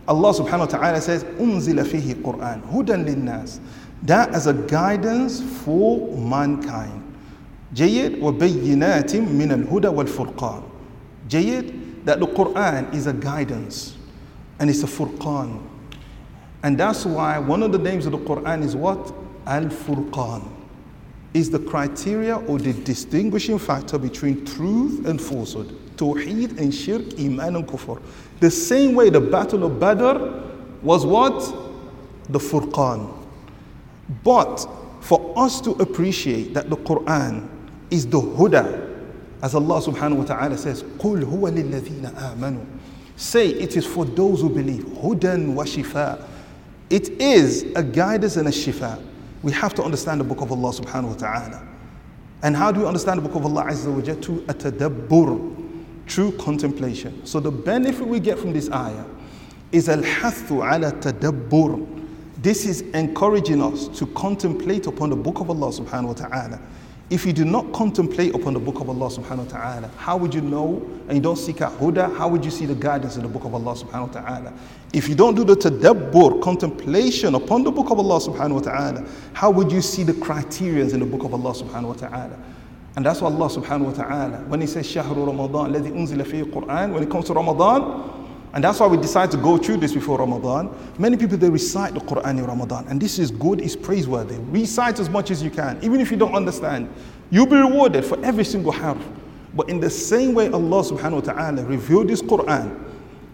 Allah 0.08 0.34
subhanahu 0.34 0.60
wa 0.60 0.66
ta'ala 0.66 1.02
says, 1.02 1.24
Unzila 1.24 1.84
fihi 1.84 2.14
Quran, 2.22 2.62
hudan 2.72 3.08
linnas 3.08 3.60
that 4.03 4.31
as 4.35 4.47
a 4.47 4.53
guidance 4.55 5.43
for 5.65 6.17
mankind 6.17 7.03
جيد 7.75 8.23
وبينات 8.23 9.17
من 9.17 9.53
الهدى 9.53 9.89
والفرقان 9.89 10.63
جيد 11.29 11.73
that 12.05 12.21
the 12.21 12.27
Quran 12.27 12.95
is 12.95 13.07
a 13.07 13.13
guidance 13.13 13.97
and 14.61 14.71
it's 14.71 14.83
a 14.83 14.87
furqan 14.87 15.61
and 16.63 16.79
that's 16.79 17.05
why 17.05 17.39
one 17.39 17.63
of 17.63 17.73
the 17.73 17.79
names 17.79 18.07
of 18.07 18.13
the 18.13 18.19
Quran 18.19 18.63
is 18.63 18.77
what 18.77 19.13
al-furqan 19.47 20.43
is 21.35 21.51
the 21.51 21.59
criteria 21.59 22.37
or 22.37 22.59
the 22.59 22.73
distinguishing 22.73 23.59
factor 23.59 23.99
between 23.99 24.45
truth 24.45 25.05
and 25.07 25.21
falsehood 25.21 25.69
tawheed 25.97 26.57
and 26.59 26.73
shirk 26.73 27.03
iman 27.19 27.57
and 27.57 27.67
kufr 27.67 28.01
the 28.41 28.51
same 28.51 28.95
way 28.95 29.11
the 29.11 29.21
battle 29.21 29.65
of 29.65 29.81
badr 29.81 30.17
was 30.83 31.05
what 31.05 31.39
the 32.31 32.39
furqan 32.39 33.13
but 34.23 34.67
for 35.01 35.33
us 35.37 35.61
to 35.63 35.73
appreciate 35.73 36.55
that 36.55 36.69
the 36.71 36.77
Quran 36.77 37.49
is 37.91 38.07
the 38.07 38.21
huda, 38.21 38.83
as 39.43 39.55
Allah 39.55 39.81
subhanahu 39.81 40.17
wa 40.17 40.25
ta'ala 40.25 40.59
says, 40.59 40.83
قُلْ 40.83 41.23
هُوَ 41.25 41.51
لِلَّذِينَ 41.51 42.11
آمَنُوا 42.15 42.67
Say 43.17 43.49
it 43.49 43.77
is 43.77 43.87
for 43.87 44.05
those 44.05 44.43
who 44.43 44.51
believe. 44.51 44.85
Hudan 44.85 45.55
wa 45.55 45.65
shifa. 45.65 46.23
It 46.91 47.09
is 47.21 47.63
a 47.75 47.83
guidance 47.83 48.37
and 48.37 48.47
a 48.47 48.51
shifa. 48.51 49.03
We 49.43 49.53
have 49.53 49.75
to 49.75 49.83
understand 49.83 50.21
the 50.21 50.25
book 50.25 50.43
of 50.43 50.53
Allah 50.53 50.71
subhanahu 50.71 51.09
wa 51.09 51.15
ta'ala. 51.15 51.69
And 52.43 52.55
how 52.55 52.71
do 52.71 52.81
we 52.81 52.87
understand 52.87 53.19
the 53.19 53.23
book 53.23 53.35
of 53.37 53.47
Allah 53.47 53.65
Azza 53.71 53.93
wa 53.93 54.03
Jalla? 54.03 54.21
To 54.23 54.33
atadabbur, 54.43 56.07
true 56.07 56.33
contemplation. 56.33 57.25
So 57.25 57.41
the 57.41 57.51
benefit 57.51 58.07
we 58.07 58.21
get 58.21 58.39
from 58.39 58.53
this 58.53 58.71
ayah 58.71 59.05
is 59.73 59.89
al-hathu 59.89 60.63
ala 60.63 60.93
tadabbur 60.93 62.00
this 62.41 62.67
is 62.67 62.83
encouraging 62.93 63.63
us 63.63 63.89
to 63.99 64.07
contemplate 64.09 64.87
upon 64.87 65.11
the 65.11 65.17
book 65.17 65.41
of 65.41 65.51
Allah 65.51 65.69
subhanahu 65.69 66.09
wa 66.09 66.13
ta'ala. 66.13 66.61
If 67.09 67.25
you 67.25 67.33
do 67.33 67.45
not 67.45 67.73
contemplate 67.73 68.35
upon 68.35 68.55
the 68.55 68.61
book 68.61 68.81
of 68.81 68.89
Allah 68.89 69.09
subhanahu 69.09 69.45
wa 69.53 69.59
ta'ala, 69.59 69.91
how 69.97 70.17
would 70.17 70.35
you 70.35 70.41
know 70.41 70.83
and 71.09 71.17
you 71.17 71.23
don't 71.23 71.37
seek 71.37 71.61
out 71.61 71.79
huda? 71.79 72.17
How 72.17 72.29
would 72.29 72.45
you 72.45 72.51
see 72.51 72.67
the 72.67 72.75
guidance 72.75 73.15
in 73.17 73.23
the 73.23 73.29
book 73.29 73.45
of 73.45 73.55
Allah 73.55 73.75
subhanahu 73.75 74.09
wa 74.13 74.21
ta'ala? 74.21 74.53
If 74.93 75.09
you 75.09 75.15
don't 75.15 75.37
do 75.37 75.45
the 75.45 75.55
tadabbur, 75.55 76.43
contemplation 76.43 77.37
upon 77.37 77.63
the 77.63 77.71
book 77.71 77.91
of 77.91 78.01
Allah 78.01 78.19
subhanahu 78.19 78.55
wa 78.55 78.61
ta'ala, 78.61 79.09
how 79.35 79.51
would 79.51 79.71
you 79.71 79.81
see 79.81 80.03
the 80.03 80.15
criterions 80.15 80.95
in 80.95 81.01
the 81.01 81.07
book 81.07 81.23
of 81.23 81.33
Allah 81.33 81.53
subhanahu 81.53 81.89
wa 81.89 81.95
ta'ala? 81.95 82.39
And 82.97 83.07
that's 83.07 83.21
what 83.21 83.33
Allah 83.33 83.51
subhanahu 83.51 83.87
wa 83.87 83.93
ta'ala, 83.93 84.39
when 84.49 84.61
He 84.61 84.67
says 84.67 84.87
Shahru 84.87 85.27
Ramadan, 85.27 85.73
الذي 85.73 85.93
أنزل 85.93 86.25
فيه 86.25 86.51
القرآن, 86.51 86.93
when 86.93 87.03
it 87.05 87.11
comes 87.11 87.27
to 87.27 87.35
Ramadan, 87.35 88.20
and 88.54 88.64
that's 88.64 88.80
why 88.80 88.88
we 88.88 88.98
decide 88.98 89.32
to 89.32 89.38
go 89.38 89.58
through 89.58 89.78
this 89.78 89.94
before 89.94 90.20
Ramadan. 90.20 90.76
Many 91.00 91.16
people 91.16 91.38
they 91.38 91.50
recite 91.50 91.94
the 91.94 92.02
Quran 92.02 92.38
in 92.38 92.46
Ramadan, 92.46 92.86
and 92.88 93.02
this 93.02 93.18
is 93.18 93.32
good, 93.32 93.62
it's 93.62 93.76
praiseworthy. 93.76 94.38
Recite 94.40 95.00
as 95.00 95.10
much 95.10 95.32
as 95.32 95.42
you 95.42 95.50
can, 95.50 95.80
even 95.82 96.02
if 96.02 96.12
you 96.12 96.18
don't 96.18 96.36
understand. 96.36 96.94
You'll 97.30 97.46
be 97.46 97.56
rewarded 97.56 98.04
for 98.04 98.24
every 98.26 98.44
single 98.44 98.74
harf. 98.74 98.98
But 99.54 99.70
in 99.70 99.80
the 99.80 99.90
same 99.90 100.34
way 100.34 100.50
Allah 100.50 100.84
subhanahu 100.84 101.26
wa 101.26 101.34
ta'ala 101.34 101.64
revealed 101.64 102.10
this 102.10 102.22
Quran 102.22 102.78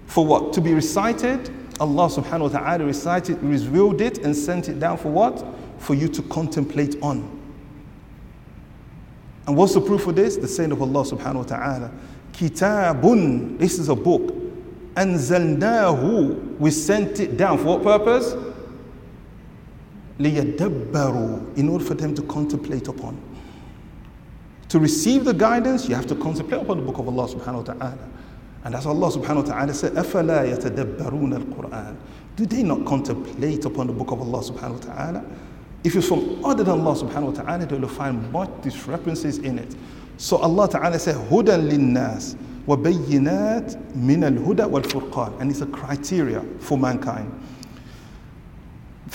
for 0.06 0.26
what? 0.26 0.54
To 0.54 0.62
be 0.62 0.74
recited, 0.74 1.50
Allah 1.80 2.10
subhanahu 2.10 2.54
wa 2.54 2.60
ta'ala 2.60 2.86
recited, 2.86 3.42
revealed 3.42 4.02
it 4.02 4.20
and 4.20 4.36
sent 4.36 4.70
it 4.70 4.80
down 4.80 4.98
for 4.98 5.10
what? 5.10 5.44
For 5.80 5.96
you 5.96 6.08
to 6.10 6.22
contemplate 6.24 6.96
on. 7.02 7.34
And 9.48 9.56
what's 9.56 9.74
the 9.74 9.82
proof 9.82 10.06
of 10.08 10.16
this? 10.16 10.38
The 10.38 10.48
saying 10.48 10.72
of 10.72 10.82
Allah 10.82 11.04
subhanahu 11.04 11.36
wa 11.36 11.44
ta'ala. 11.44 11.92
Kitabun, 12.34 13.58
this 13.58 13.80
is 13.80 13.90
a 13.90 13.96
book 13.96 14.37
أنزلناه 14.99 16.35
we 16.61 16.71
sent 16.71 17.21
it 17.21 17.37
down 17.37 17.59
for 17.59 17.79
what 17.79 17.83
purpose 17.83 18.37
ليدبروا 20.21 21.57
in 21.57 21.69
order 21.69 21.85
for 21.85 21.95
them 21.95 22.15
to 22.15 22.23
contemplate 22.23 22.89
upon 22.89 23.17
to 24.69 24.79
receive 24.79 25.25
the 25.25 25.35
guidance 25.35 25.89
you 25.89 25.95
have 25.95 26.07
to 26.07 26.15
contemplate 26.15 26.61
upon 26.63 26.79
the 26.79 26.85
book 26.85 26.99
of 26.99 27.09
Allah 27.09 27.29
subhanahu 27.29 27.67
wa 27.67 27.75
ta'ala 27.75 28.09
and 28.65 28.75
that's 28.75 28.87
Allah 28.87 29.11
subhanahu 29.11 29.49
wa 29.49 29.55
ta'ala 29.55 29.75
said 29.75 29.93
أفلا 29.95 30.45
يتدبرون 30.57 31.35
القرآن 31.35 31.97
do 32.37 32.47
they 32.47 32.63
not 32.63 32.85
contemplate 32.87 33.65
upon 33.65 33.87
the 33.87 33.93
book 33.93 34.11
of 34.13 34.21
Allah 34.21 34.41
subhanahu 34.43 34.87
wa 34.87 34.95
ta'ala 34.95 35.25
if 35.85 35.97
it's 35.97 36.07
from 36.07 36.45
other 36.45 36.63
than 36.63 36.81
Allah 36.81 36.95
subhanahu 36.95 37.37
wa 37.37 37.43
ta'ala 37.43 37.67
they 37.67 37.77
will 37.77 37.89
find 37.89 38.31
much 38.33 38.51
discrepancies 38.63 39.39
in 39.39 39.59
it 39.59 39.75
so 40.17 40.37
Allah 40.37 40.69
ta'ala 40.69 40.99
said 40.99 41.17
هدى 41.17 41.57
للناس 41.57 42.37
وَبَيِّنَاتٍ 42.69 43.97
مِنَ 43.97 44.23
الْهُدَى 44.25 44.65
وَالْفُرْقَانِ 44.71 45.41
And 45.41 45.51
it's 45.51 45.61
a 45.63 45.67
criteria 45.67 46.43
for 46.61 46.79
mankind. 46.79 47.31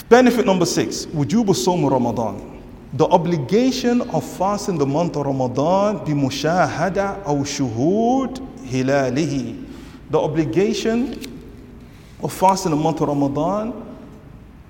Benefit 0.10 0.46
number 0.46 0.66
six, 0.66 1.06
وجوب 1.08 1.54
صوم 1.54 1.90
Ramadan. 1.90 2.62
The 2.94 3.06
obligation 3.08 4.02
of 4.02 4.24
fasting 4.24 4.78
the 4.78 4.86
month 4.86 5.16
of 5.16 5.26
Ramadan 5.26 6.00
بمشاهدة 6.06 7.26
أو 7.26 7.44
شهود 7.44 8.40
هلاله. 8.72 9.64
The 10.12 10.20
obligation 10.20 11.20
of 12.22 12.32
fasting 12.34 12.72
the 12.72 12.78
month 12.78 13.02
of 13.02 13.08
Ramadan 13.08 13.74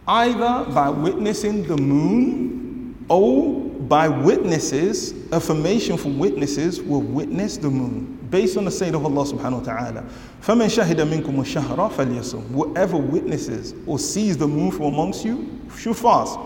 either 0.07 0.71
by 0.71 0.89
witnessing 0.89 1.63
the 1.67 1.75
moon 1.77 2.95
or 3.09 3.59
by 3.87 4.07
witnesses, 4.07 5.13
affirmation 5.31 5.97
from 5.97 6.17
witnesses 6.19 6.81
will 6.81 7.01
witness 7.01 7.57
the 7.57 7.69
moon 7.69 8.10
based 8.31 8.57
on 8.57 8.65
the 8.65 8.71
saying 8.71 8.95
of 8.95 9.05
Allah 9.05 9.25
subhanahu 9.25 9.65
wa 9.65 9.73
ta'ala. 9.73 10.03
فَمَنْ 10.41 10.67
شَهِدَ 10.67 10.97
مِنْكُمُ 10.97 11.23
الشَّهْرَ 11.23 11.91
فَلْيَصُمْ 11.91 12.51
Whoever 12.51 12.97
witnesses 12.97 13.73
or 13.85 13.99
sees 13.99 14.37
the 14.37 14.47
moon 14.47 14.71
from 14.71 14.85
amongst 14.87 15.23
you 15.25 15.59
should 15.77 15.95
fast. 15.95 16.37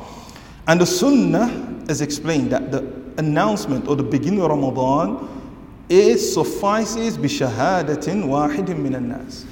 And 0.67 0.79
the 0.79 0.85
sunnah 0.85 1.83
is 1.89 2.01
explained 2.01 2.51
that 2.51 2.71
the 2.71 2.91
announcement 3.17 3.87
or 3.87 3.95
the 3.95 4.03
beginning 4.03 4.41
of 4.41 4.49
Ramadan 4.49 5.27
it 5.89 6.19
suffices 6.19 7.17
بشهادة 7.17 8.25
واحد 8.25 8.69
من 8.69 8.95
الناس. 8.95 9.45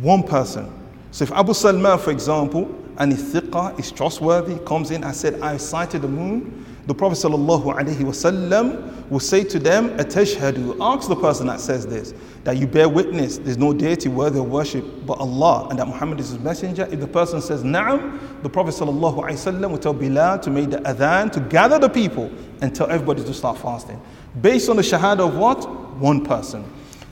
One 0.00 0.22
person. 0.22 0.70
So 1.10 1.24
if 1.24 1.32
Abu 1.32 1.52
Salman, 1.52 1.98
for 1.98 2.12
example, 2.12 2.72
and 2.98 3.12
his 3.12 3.34
thiqah 3.34 3.78
is 3.80 3.90
trustworthy, 3.90 4.56
comes 4.64 4.92
in, 4.92 5.02
I 5.02 5.10
said, 5.10 5.40
I 5.40 5.56
sighted 5.56 6.02
the 6.02 6.08
moon, 6.08 6.64
the 6.87 6.93
Prophet 6.93 7.17
ﷺ 7.17 9.09
will 9.09 9.19
say 9.19 9.43
to 9.43 9.57
them, 9.57 9.89
Atashhadu, 9.97 10.77
ask 10.79 11.07
the 11.09 11.15
person 11.15 11.47
that 11.47 11.59
says 11.59 11.87
this, 11.87 12.13
that 12.43 12.57
you 12.57 12.67
bear 12.67 12.87
witness, 12.87 13.39
there's 13.39 13.57
no 13.57 13.73
deity 13.73 14.07
worthy 14.07 14.39
of 14.39 14.49
worship 14.49 14.85
but 15.05 15.17
Allah, 15.17 15.67
and 15.69 15.79
that 15.79 15.87
Muhammad 15.87 16.19
is 16.19 16.29
his 16.29 16.39
messenger. 16.39 16.87
If 16.91 16.99
the 16.99 17.07
person 17.07 17.41
says 17.41 17.63
Na'am, 17.63 18.19
the 18.43 18.49
Prophet 18.49 18.75
ﷺ 18.75 19.69
will 19.69 19.77
tell 19.79 19.93
Bilal 19.93 20.39
to 20.39 20.51
make 20.51 20.69
the 20.69 20.77
adhan, 20.77 21.31
to 21.31 21.39
gather 21.39 21.79
the 21.79 21.89
people 21.89 22.31
and 22.61 22.75
tell 22.75 22.89
everybody 22.91 23.23
to 23.23 23.33
start 23.33 23.57
fasting. 23.57 23.99
Based 24.41 24.69
on 24.69 24.75
the 24.75 24.83
shahada 24.83 25.27
of 25.27 25.37
what? 25.37 25.67
One 25.99 26.23
person. 26.23 26.63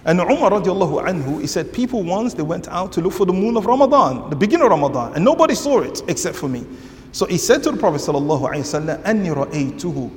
And 0.05 0.19
Umar 0.19 0.51
radiallahu 0.51 1.07
anhu, 1.07 1.39
he 1.41 1.47
said, 1.47 1.71
people 1.73 2.03
once, 2.03 2.33
they 2.33 2.43
went 2.43 2.67
out 2.67 2.91
to 2.91 3.01
look 3.01 3.13
for 3.13 3.25
the 3.25 3.33
moon 3.33 3.55
of 3.55 3.65
Ramadan, 3.65 4.29
the 4.29 4.35
beginning 4.35 4.65
of 4.65 4.71
Ramadan, 4.71 5.13
and 5.15 5.23
nobody 5.23 5.55
saw 5.55 5.79
it 5.79 6.03
except 6.07 6.35
for 6.35 6.49
me. 6.49 6.65
So 7.13 7.25
he 7.27 7.37
said 7.37 7.63
to 7.63 7.71
the 7.71 7.77
Prophet 7.77 8.01
sallallahu 8.01 8.41
alaihi 8.41 8.65
wasallam, 8.65 9.01
"Anni 9.05 9.29
ra'aytuhu. 9.29 10.09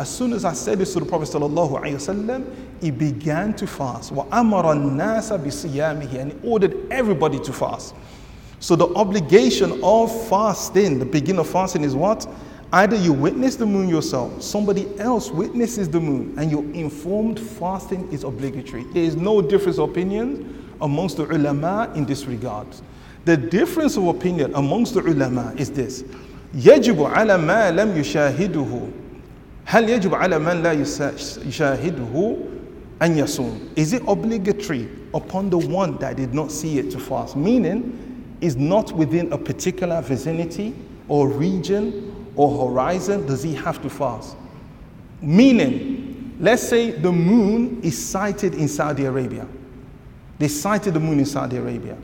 As 0.00 0.08
soon 0.08 0.32
as 0.32 0.44
I 0.44 0.52
said 0.54 0.80
this 0.80 0.92
to 0.94 0.98
the 0.98 1.06
Prophet 1.06 1.28
sallallahu 1.28 1.80
alaihi 1.80 1.94
wasallam, 1.94 2.44
he 2.80 2.90
began 2.90 3.54
to 3.54 3.64
fast. 3.64 4.10
Wa 4.10 4.26
amara 4.32 4.74
nasa 4.74 5.38
bisiyamihi, 5.38 6.18
and 6.18 6.32
he 6.32 6.38
ordered 6.42 6.76
everybody 6.90 7.38
to 7.38 7.52
fast. 7.52 7.94
So 8.58 8.74
the 8.74 8.88
obligation 8.94 9.78
of 9.84 10.10
fasting, 10.28 10.98
the 10.98 11.04
beginning 11.04 11.38
of 11.38 11.48
fasting, 11.48 11.84
is 11.84 11.94
what? 11.94 12.26
Either 12.72 12.96
you 12.96 13.12
witness 13.12 13.54
the 13.54 13.66
moon 13.66 13.88
yourself, 13.88 14.42
somebody 14.42 14.88
else 14.98 15.30
witnesses 15.30 15.88
the 15.88 16.00
moon, 16.00 16.34
and 16.36 16.50
you 16.50 16.62
informed 16.72 17.38
fasting 17.38 18.08
is 18.10 18.24
obligatory. 18.24 18.82
There 18.92 19.04
is 19.04 19.14
no 19.14 19.40
difference 19.40 19.78
of 19.78 19.90
opinion 19.90 20.66
amongst 20.80 21.18
the 21.18 21.32
ulama 21.32 21.92
in 21.94 22.04
this 22.04 22.24
regard. 22.26 22.66
The 23.25 23.37
difference 23.37 23.97
of 23.97 24.07
opinion 24.07 24.53
amongst 24.55 24.93
the 24.93 25.01
ulama 25.01 25.53
is 25.57 25.71
this. 25.71 26.03
يجب 26.55 26.97
على 27.13 27.37
ما 27.37 27.71
لم 27.71 27.97
يشاهده 27.97 28.81
هل 29.65 29.89
يجب 29.89 30.13
على 30.15 30.39
من 30.39 30.63
لا 30.63 30.73
يشاهده 30.73 32.35
أن 33.01 33.17
يصوم? 33.17 33.59
Is 33.75 33.93
it 33.93 34.01
obligatory 34.07 34.89
upon 35.13 35.49
the 35.49 35.57
one 35.59 35.97
that 35.97 36.15
did 36.17 36.33
not 36.33 36.51
see 36.51 36.79
it 36.79 36.89
to 36.91 36.99
fast? 36.99 37.35
Meaning, 37.35 38.09
is 38.41 38.55
not 38.55 38.91
within 38.93 39.31
a 39.33 39.37
particular 39.37 40.01
vicinity 40.01 40.73
or 41.07 41.27
region 41.27 42.31
or 42.35 42.69
horizon, 42.69 43.25
does 43.25 43.43
he 43.43 43.53
have 43.53 43.81
to 43.81 43.89
fast? 43.89 44.35
Meaning, 45.21 46.35
let's 46.39 46.63
say 46.63 46.91
the 46.91 47.11
moon 47.11 47.81
is 47.83 47.97
sighted 47.97 48.55
in 48.55 48.67
Saudi 48.67 49.05
Arabia. 49.05 49.45
They 50.37 50.47
sighted 50.47 50.93
the 50.93 50.99
moon 50.99 51.19
in 51.19 51.25
Saudi 51.25 51.57
Arabia. 51.57 51.97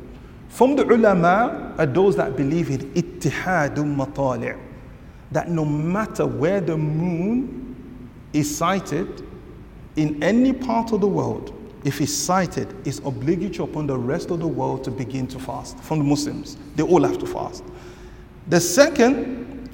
From 0.51 0.77
the 0.77 0.85
ulama 0.85 1.75
are 1.79 1.87
those 1.87 2.17
that 2.17 2.37
believe 2.37 2.71
in 2.71 2.81
ittihadum 2.93 3.97
matali' 3.97 4.59
that 5.31 5.49
no 5.49 5.65
matter 5.65 6.27
where 6.27 6.61
the 6.61 6.77
moon 6.77 8.11
is 8.33 8.55
sighted 8.55 9.25
in 9.97 10.23
any 10.23 10.53
part 10.53 10.93
of 10.93 11.01
the 11.01 11.07
world, 11.07 11.55
if 11.85 12.01
it's 12.01 12.13
sighted, 12.13 12.75
it's 12.85 12.99
obligatory 12.99 13.71
upon 13.71 13.87
the 13.87 13.97
rest 13.97 14.31
of 14.31 14.41
the 14.41 14.47
world 14.47 14.85
to 14.85 14.91
begin 14.91 15.27
to 15.29 15.39
fast. 15.39 15.79
From 15.79 15.99
the 15.99 16.05
Muslims, 16.05 16.59
they 16.75 16.83
all 16.83 17.05
have 17.05 17.19
to 17.19 17.27
fast. 17.27 17.65
The 18.49 18.61
second 18.61 19.71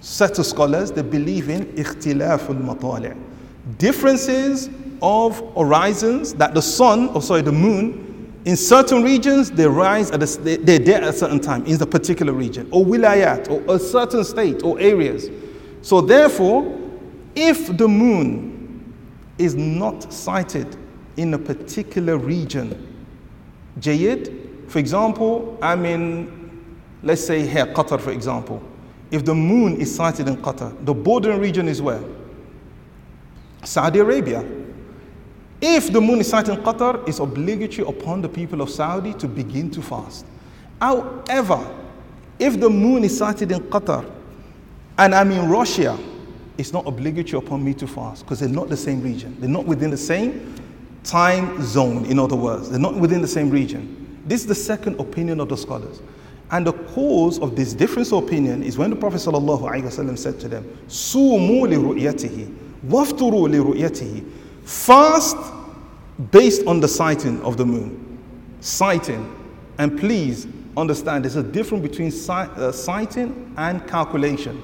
set 0.00 0.38
of 0.38 0.46
scholars, 0.46 0.92
they 0.92 1.02
believe 1.02 1.50
in 1.50 1.66
ikhtilaf 1.74 2.48
al-matali' 2.48 3.16
differences 3.78 4.70
of 5.02 5.40
horizons 5.56 6.34
that 6.34 6.54
the 6.54 6.62
sun, 6.62 7.08
or 7.08 7.20
sorry, 7.20 7.42
the 7.42 7.52
moon 7.52 8.09
in 8.44 8.56
certain 8.56 9.02
regions, 9.02 9.50
they 9.50 9.66
rise 9.66 10.10
at 10.10 10.22
a, 10.22 10.38
they're 10.40 10.78
there 10.78 11.02
at 11.02 11.08
a 11.08 11.12
certain 11.12 11.40
time 11.40 11.66
in 11.66 11.76
the 11.78 11.86
particular 11.86 12.32
region, 12.32 12.68
or 12.70 12.84
wilayat, 12.84 13.50
or 13.50 13.74
a 13.74 13.78
certain 13.78 14.24
state 14.24 14.62
or 14.62 14.80
areas. 14.80 15.28
So 15.82 16.00
therefore, 16.00 16.78
if 17.34 17.76
the 17.76 17.86
moon 17.86 18.94
is 19.38 19.54
not 19.54 20.12
sighted 20.12 20.76
in 21.16 21.34
a 21.34 21.38
particular 21.38 22.16
region, 22.16 22.86
Jayid, 23.78 24.68
for 24.70 24.78
example, 24.78 25.58
I'm 25.60 25.84
in, 25.84 26.66
let's 27.02 27.24
say 27.24 27.46
here, 27.46 27.66
Qatar, 27.66 28.00
for 28.00 28.10
example. 28.10 28.62
If 29.10 29.24
the 29.24 29.34
moon 29.34 29.80
is 29.80 29.94
sighted 29.94 30.28
in 30.28 30.36
Qatar, 30.36 30.84
the 30.84 30.94
bordering 30.94 31.40
region 31.40 31.68
is 31.68 31.82
where? 31.82 32.02
Saudi 33.64 33.98
Arabia. 33.98 34.44
If 35.60 35.92
the 35.92 36.00
moon 36.00 36.20
is 36.20 36.28
sighted 36.28 36.58
in 36.58 36.64
Qatar, 36.64 37.06
it's 37.06 37.18
obligatory 37.18 37.86
upon 37.86 38.22
the 38.22 38.28
people 38.28 38.62
of 38.62 38.70
Saudi 38.70 39.12
to 39.14 39.28
begin 39.28 39.70
to 39.72 39.82
fast. 39.82 40.24
However, 40.80 41.76
if 42.38 42.58
the 42.58 42.70
moon 42.70 43.04
is 43.04 43.16
sighted 43.16 43.52
in 43.52 43.60
Qatar 43.60 44.10
and 44.96 45.14
I'm 45.14 45.30
in 45.30 45.48
Russia, 45.50 45.98
it's 46.56 46.72
not 46.72 46.86
obligatory 46.86 47.44
upon 47.44 47.62
me 47.62 47.74
to 47.74 47.86
fast 47.86 48.24
because 48.24 48.40
they're 48.40 48.48
not 48.48 48.68
the 48.68 48.76
same 48.76 49.02
region. 49.02 49.36
They're 49.38 49.48
not 49.48 49.66
within 49.66 49.90
the 49.90 49.96
same 49.96 50.54
time 51.04 51.62
zone, 51.62 52.06
in 52.06 52.18
other 52.18 52.36
words. 52.36 52.70
They're 52.70 52.78
not 52.78 52.96
within 52.96 53.20
the 53.20 53.28
same 53.28 53.50
region. 53.50 54.22
This 54.26 54.40
is 54.42 54.46
the 54.46 54.54
second 54.54 54.98
opinion 55.00 55.40
of 55.40 55.48
the 55.48 55.56
scholars. 55.56 56.00
And 56.50 56.66
the 56.66 56.72
cause 56.72 57.38
of 57.38 57.54
this 57.54 57.74
difference 57.74 58.12
of 58.12 58.24
opinion 58.24 58.62
is 58.62 58.76
when 58.76 58.90
the 58.90 58.96
Prophet 58.96 59.18
ﷺ 59.18 60.18
said 60.18 60.40
to 60.40 60.48
them, 60.48 60.64
Sumu 60.88 61.68
li 61.68 61.76
ru'yatihi, 61.76 62.54
wafturu 62.86 63.48
li 63.48 63.58
ru'yatihi. 63.58 64.24
Fast 64.63 65.37
based 66.31 66.65
on 66.65 66.79
the 66.79 66.87
sighting 66.87 67.41
of 67.41 67.57
the 67.57 67.65
moon. 67.65 68.19
Sighting. 68.61 69.33
And 69.77 69.99
please 69.99 70.47
understand 70.77 71.23
there's 71.23 71.35
a 71.35 71.43
difference 71.43 71.81
between 71.87 72.11
uh, 72.29 72.71
sighting 72.71 73.53
and 73.57 73.85
calculation. 73.87 74.61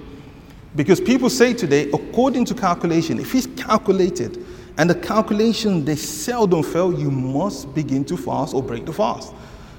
Because 0.75 1.01
people 1.01 1.29
say 1.29 1.53
today, 1.53 1.89
according 1.91 2.45
to 2.45 2.53
calculation, 2.53 3.19
if 3.19 3.35
it's 3.35 3.47
calculated 3.61 4.45
and 4.77 4.89
the 4.89 4.95
calculation 4.95 5.83
they 5.83 5.97
seldom 5.97 6.63
fail, 6.63 6.97
you 6.97 7.11
must 7.11 7.73
begin 7.75 8.05
to 8.05 8.15
fast 8.15 8.53
or 8.53 8.63
break 8.63 8.85
the 8.85 8.93
fast. 8.93 9.33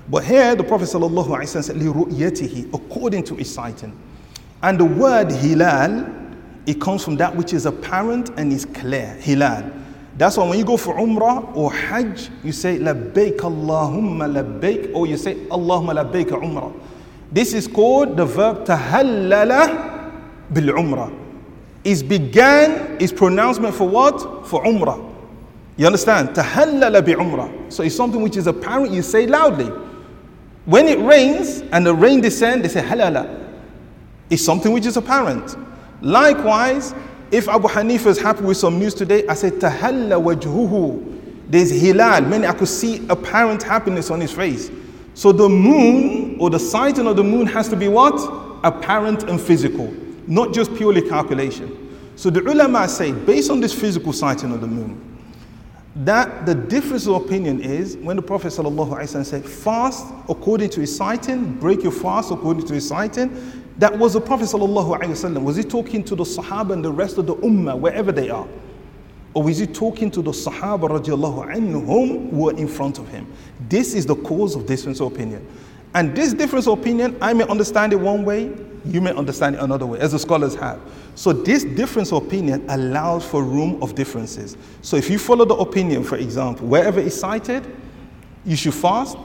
But 0.08 0.24
here 0.24 0.54
the 0.54 0.64
Prophet 0.64 0.88
ﷺ 0.88 1.64
said, 1.64 1.76
لِرُؤْيَتِهِ 1.76 2.74
according 2.74 3.24
to 3.24 3.36
his 3.36 3.52
sighting. 3.52 3.98
And 4.62 4.78
the 4.78 4.84
word 4.84 5.32
hilal, 5.32 6.06
it 6.66 6.80
comes 6.80 7.02
from 7.04 7.16
that 7.16 7.34
which 7.34 7.52
is 7.52 7.66
apparent 7.66 8.30
and 8.36 8.52
is 8.52 8.66
clear. 8.66 9.14
Hilal. 9.20 9.72
That's 10.17 10.35
why 10.35 10.49
when 10.49 10.57
you 10.57 10.65
go 10.65 10.77
for 10.77 10.95
Umrah 10.95 11.55
or 11.55 11.71
Hajj, 11.71 12.29
you 12.43 12.51
say 12.51 12.79
Labbaik 12.79 13.37
Allahumma 13.37 14.27
Labbaik 14.27 14.95
or 14.95 15.05
you 15.05 15.15
say 15.15 15.35
Allahumma 15.45 16.03
Labbaik 16.03 16.29
Umrah. 16.29 16.73
This 17.31 17.53
is 17.53 17.67
called 17.67 18.17
the 18.17 18.25
verb 18.25 18.65
tahallala 18.65 20.11
bil 20.51 20.73
Umrah. 20.73 21.13
Is 21.83 22.01
began, 22.01 22.97
is 22.99 23.13
pronouncement 23.13 23.75
for 23.75 23.87
what? 23.87 24.47
For 24.47 24.63
Umrah. 24.63 25.13
You 25.77 25.85
understand? 25.85 26.29
Tahallala 26.29 27.05
bi 27.05 27.13
Umrah. 27.13 27.71
So 27.71 27.83
it's 27.83 27.95
something 27.95 28.21
which 28.21 28.37
is 28.37 28.47
apparent, 28.47 28.91
you 28.91 29.03
say 29.03 29.27
loudly. 29.27 29.71
When 30.65 30.87
it 30.87 30.99
rains 30.99 31.61
and 31.71 31.85
the 31.85 31.93
rain 31.93 32.21
descends, 32.21 32.63
they 32.63 32.81
say 32.81 32.85
halala. 32.85 33.51
It's 34.31 34.43
something 34.43 34.73
which 34.73 34.85
is 34.87 34.97
apparent. 34.97 35.55
Likewise, 36.01 36.93
if 37.31 37.47
Abu 37.47 37.67
Hanifa 37.67 38.07
is 38.07 38.19
happy 38.19 38.43
with 38.43 38.57
some 38.57 38.79
news 38.79 38.93
today, 38.93 39.27
I 39.27 39.33
say 39.33 39.51
tahalla 39.51 40.21
wajhuhu. 40.21 41.15
There's 41.49 41.69
hilal, 41.71 42.21
meaning 42.21 42.45
I 42.45 42.53
could 42.53 42.67
see 42.67 43.05
apparent 43.09 43.63
happiness 43.63 44.11
on 44.11 44.19
his 44.19 44.31
face. 44.31 44.69
So 45.13 45.31
the 45.31 45.47
moon 45.47 46.37
or 46.39 46.49
the 46.49 46.59
sighting 46.59 47.07
of 47.07 47.15
the 47.15 47.23
moon 47.23 47.47
has 47.47 47.69
to 47.69 47.75
be 47.75 47.87
what? 47.87 48.15
Apparent 48.63 49.23
and 49.23 49.39
physical, 49.39 49.91
not 50.27 50.53
just 50.53 50.75
purely 50.75 51.01
calculation. 51.01 52.13
So 52.15 52.29
the 52.29 52.41
ulama 52.41 52.87
say, 52.87 53.11
based 53.11 53.49
on 53.49 53.59
this 53.59 53.73
physical 53.73 54.11
sighting 54.13 54.51
of 54.51 54.61
the 54.61 54.67
moon, 54.67 55.03
that 56.03 56.45
the 56.45 56.53
difference 56.53 57.07
of 57.07 57.15
opinion 57.15 57.59
is 57.59 57.97
when 57.97 58.15
the 58.15 58.21
Prophet 58.21 58.51
said, 58.51 59.45
fast 59.45 60.05
according 60.29 60.69
to 60.71 60.81
his 60.81 60.95
sighting, 60.95 61.53
break 61.55 61.81
your 61.81 61.91
fast 61.91 62.31
according 62.31 62.67
to 62.67 62.73
his 62.75 62.87
sighting, 62.87 63.29
that 63.77 63.97
was 63.97 64.13
the 64.13 64.21
Prophet 64.21 64.45
ﷺ. 64.45 65.43
Was 65.43 65.55
he 65.55 65.63
talking 65.63 66.03
to 66.03 66.15
the 66.15 66.23
Sahaba 66.23 66.71
and 66.71 66.83
the 66.83 66.91
rest 66.91 67.17
of 67.17 67.27
the 67.27 67.35
Ummah, 67.35 67.77
wherever 67.77 68.11
they 68.11 68.29
are? 68.29 68.47
Or 69.33 69.43
was 69.43 69.59
he 69.59 69.67
talking 69.67 70.09
to 70.11 70.21
the 70.23 70.31
Sahaba 70.31 70.89
radiallahu 70.89 71.85
who 71.85 72.35
were 72.35 72.57
in 72.57 72.67
front 72.67 72.97
of 72.97 73.07
him? 73.09 73.31
This 73.69 73.93
is 73.93 74.05
the 74.05 74.15
cause 74.15 74.55
of 74.55 74.65
difference 74.65 74.99
of 74.99 75.13
opinion. 75.13 75.47
And 75.93 76.15
this 76.15 76.33
difference 76.33 76.67
of 76.67 76.79
opinion, 76.79 77.17
I 77.21 77.33
may 77.33 77.43
understand 77.43 77.93
it 77.93 77.97
one 77.97 78.25
way, 78.25 78.51
you 78.83 78.99
may 78.99 79.13
understand 79.13 79.55
it 79.55 79.61
another 79.61 79.85
way, 79.85 79.99
as 79.99 80.11
the 80.11 80.19
scholars 80.19 80.55
have. 80.55 80.81
So 81.13 81.31
this 81.31 81.63
difference 81.63 82.11
of 82.11 82.25
opinion 82.25 82.65
allows 82.69 83.25
for 83.25 83.43
room 83.43 83.81
of 83.83 83.93
differences. 83.93 84.57
So 84.81 84.97
if 84.97 85.07
you 85.07 85.19
follow 85.19 85.45
the 85.45 85.55
opinion, 85.55 86.03
for 86.03 86.17
example, 86.17 86.67
wherever 86.67 86.99
it's 86.99 87.19
sighted, 87.19 87.63
you 88.43 88.55
should 88.55 88.73
fast, 88.73 89.17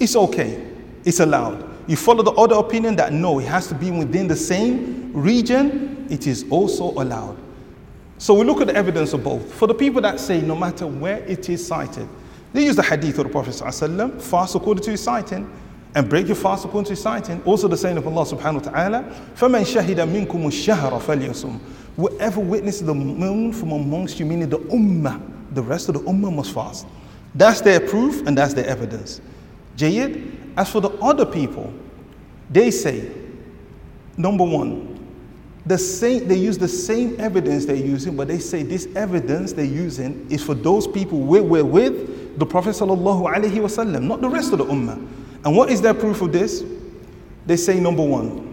it's 0.00 0.16
okay, 0.16 0.66
it's 1.04 1.20
allowed 1.20 1.69
you 1.90 1.96
follow 1.96 2.22
the 2.22 2.30
other 2.30 2.54
opinion 2.54 2.94
that 2.96 3.12
no, 3.12 3.40
it 3.40 3.46
has 3.46 3.66
to 3.66 3.74
be 3.74 3.90
within 3.90 4.28
the 4.28 4.36
same 4.36 5.12
region, 5.12 6.06
it 6.08 6.28
is 6.28 6.44
also 6.48 6.90
allowed. 6.92 7.36
So 8.16 8.32
we 8.34 8.44
look 8.44 8.60
at 8.60 8.68
the 8.68 8.76
evidence 8.76 9.12
of 9.12 9.24
both. 9.24 9.52
For 9.54 9.66
the 9.66 9.74
people 9.74 10.00
that 10.02 10.20
say 10.20 10.40
no 10.40 10.54
matter 10.54 10.86
where 10.86 11.18
it 11.24 11.48
is 11.48 11.66
sighted, 11.66 12.08
they 12.52 12.64
use 12.64 12.76
the 12.76 12.82
hadith 12.84 13.18
of 13.18 13.24
the 13.24 13.30
Prophet 13.30 13.54
ﷺ, 13.54 14.22
fast 14.22 14.54
according 14.54 14.84
to 14.84 14.92
his 14.92 15.02
sighting, 15.02 15.50
and 15.96 16.08
break 16.08 16.28
your 16.28 16.36
fast 16.36 16.64
according 16.64 16.84
to 16.84 16.90
his 16.92 17.02
sighting. 17.02 17.42
Also 17.44 17.66
the 17.66 17.76
saying 17.76 17.96
of 17.96 18.06
Allah 18.06 18.24
subhanahu 18.24 18.66
wa 18.66 18.70
ta'ala, 18.70 19.02
فَمَنْ 19.34 19.62
شَهِدَ 19.62 19.96
مِنْكُمُ 19.96 20.28
الشَّهْرَ 20.28 21.00
فَلْيَصُمْ 21.00 21.58
Whoever 21.96 22.40
witnesses 22.40 22.86
the 22.86 22.94
moon 22.94 23.52
from 23.52 23.72
amongst 23.72 24.20
you, 24.20 24.26
meaning 24.26 24.48
the 24.48 24.60
ummah, 24.60 25.20
the 25.56 25.62
rest 25.62 25.88
of 25.88 25.94
the 25.94 26.00
ummah 26.02 26.32
must 26.32 26.54
fast. 26.54 26.86
That's 27.34 27.60
their 27.60 27.80
proof 27.80 28.24
and 28.28 28.38
that's 28.38 28.54
their 28.54 28.66
evidence. 28.66 29.20
Jayyid, 29.80 30.52
as 30.56 30.70
for 30.70 30.80
the 30.80 30.90
other 30.98 31.24
people, 31.24 31.72
they 32.50 32.70
say, 32.70 33.10
number 34.16 34.44
one, 34.44 34.98
the 35.66 35.78
same, 35.78 36.26
they 36.26 36.36
use 36.36 36.58
the 36.58 36.68
same 36.68 37.20
evidence 37.20 37.66
they're 37.66 37.76
using, 37.76 38.16
but 38.16 38.28
they 38.28 38.38
say 38.38 38.62
this 38.62 38.88
evidence 38.96 39.52
they're 39.52 39.64
using 39.64 40.26
is 40.30 40.42
for 40.42 40.54
those 40.54 40.86
people 40.86 41.20
we 41.20 41.40
were 41.40 41.64
with 41.64 42.38
the 42.38 42.46
Prophet 42.46 42.70
wasallam, 42.70 44.02
not 44.02 44.20
the 44.20 44.28
rest 44.28 44.52
of 44.52 44.58
the 44.58 44.64
ummah. 44.64 44.96
And 45.44 45.56
what 45.56 45.70
is 45.70 45.80
their 45.80 45.94
proof 45.94 46.22
of 46.22 46.32
this? 46.32 46.64
They 47.46 47.56
say 47.56 47.80
number 47.80 48.02
one, 48.02 48.48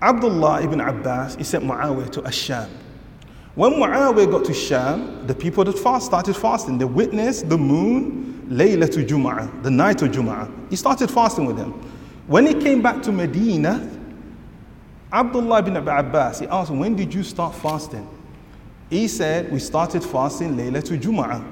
Abdullah 0.00 0.62
ibn 0.62 0.80
Abbas, 0.80 1.36
he 1.36 1.44
sent 1.44 1.64
Muawiyah 1.64 2.12
to 2.12 2.22
Asham. 2.22 2.68
When 3.54 3.72
Muawiyah 3.72 4.30
got 4.30 4.44
to 4.46 4.54
Sham, 4.54 5.26
the 5.26 5.34
people 5.34 5.64
that 5.64 5.78
fast 5.78 6.06
started 6.06 6.34
fasting. 6.36 6.78
They 6.78 6.84
witnessed 6.84 7.48
the 7.48 7.56
moon, 7.56 8.33
Laylatul 8.54 9.06
Jum'ah, 9.06 9.62
the 9.64 9.70
night 9.70 10.00
of 10.02 10.10
Jum'ah. 10.10 10.70
He 10.70 10.76
started 10.76 11.10
fasting 11.10 11.44
with 11.44 11.58
him. 11.58 11.72
When 12.28 12.46
he 12.46 12.54
came 12.54 12.80
back 12.80 13.02
to 13.02 13.10
Medina, 13.10 13.90
Abdullah 15.12 15.58
ibn 15.58 15.76
Abbas, 15.76 16.38
he 16.38 16.46
asked, 16.46 16.70
him, 16.70 16.78
when 16.78 16.94
did 16.94 17.12
you 17.12 17.24
start 17.24 17.54
fasting? 17.56 18.08
He 18.90 19.08
said, 19.08 19.50
we 19.50 19.58
started 19.58 20.04
fasting 20.04 20.56
Laylatul 20.56 21.00
Jum'ah. 21.00 21.44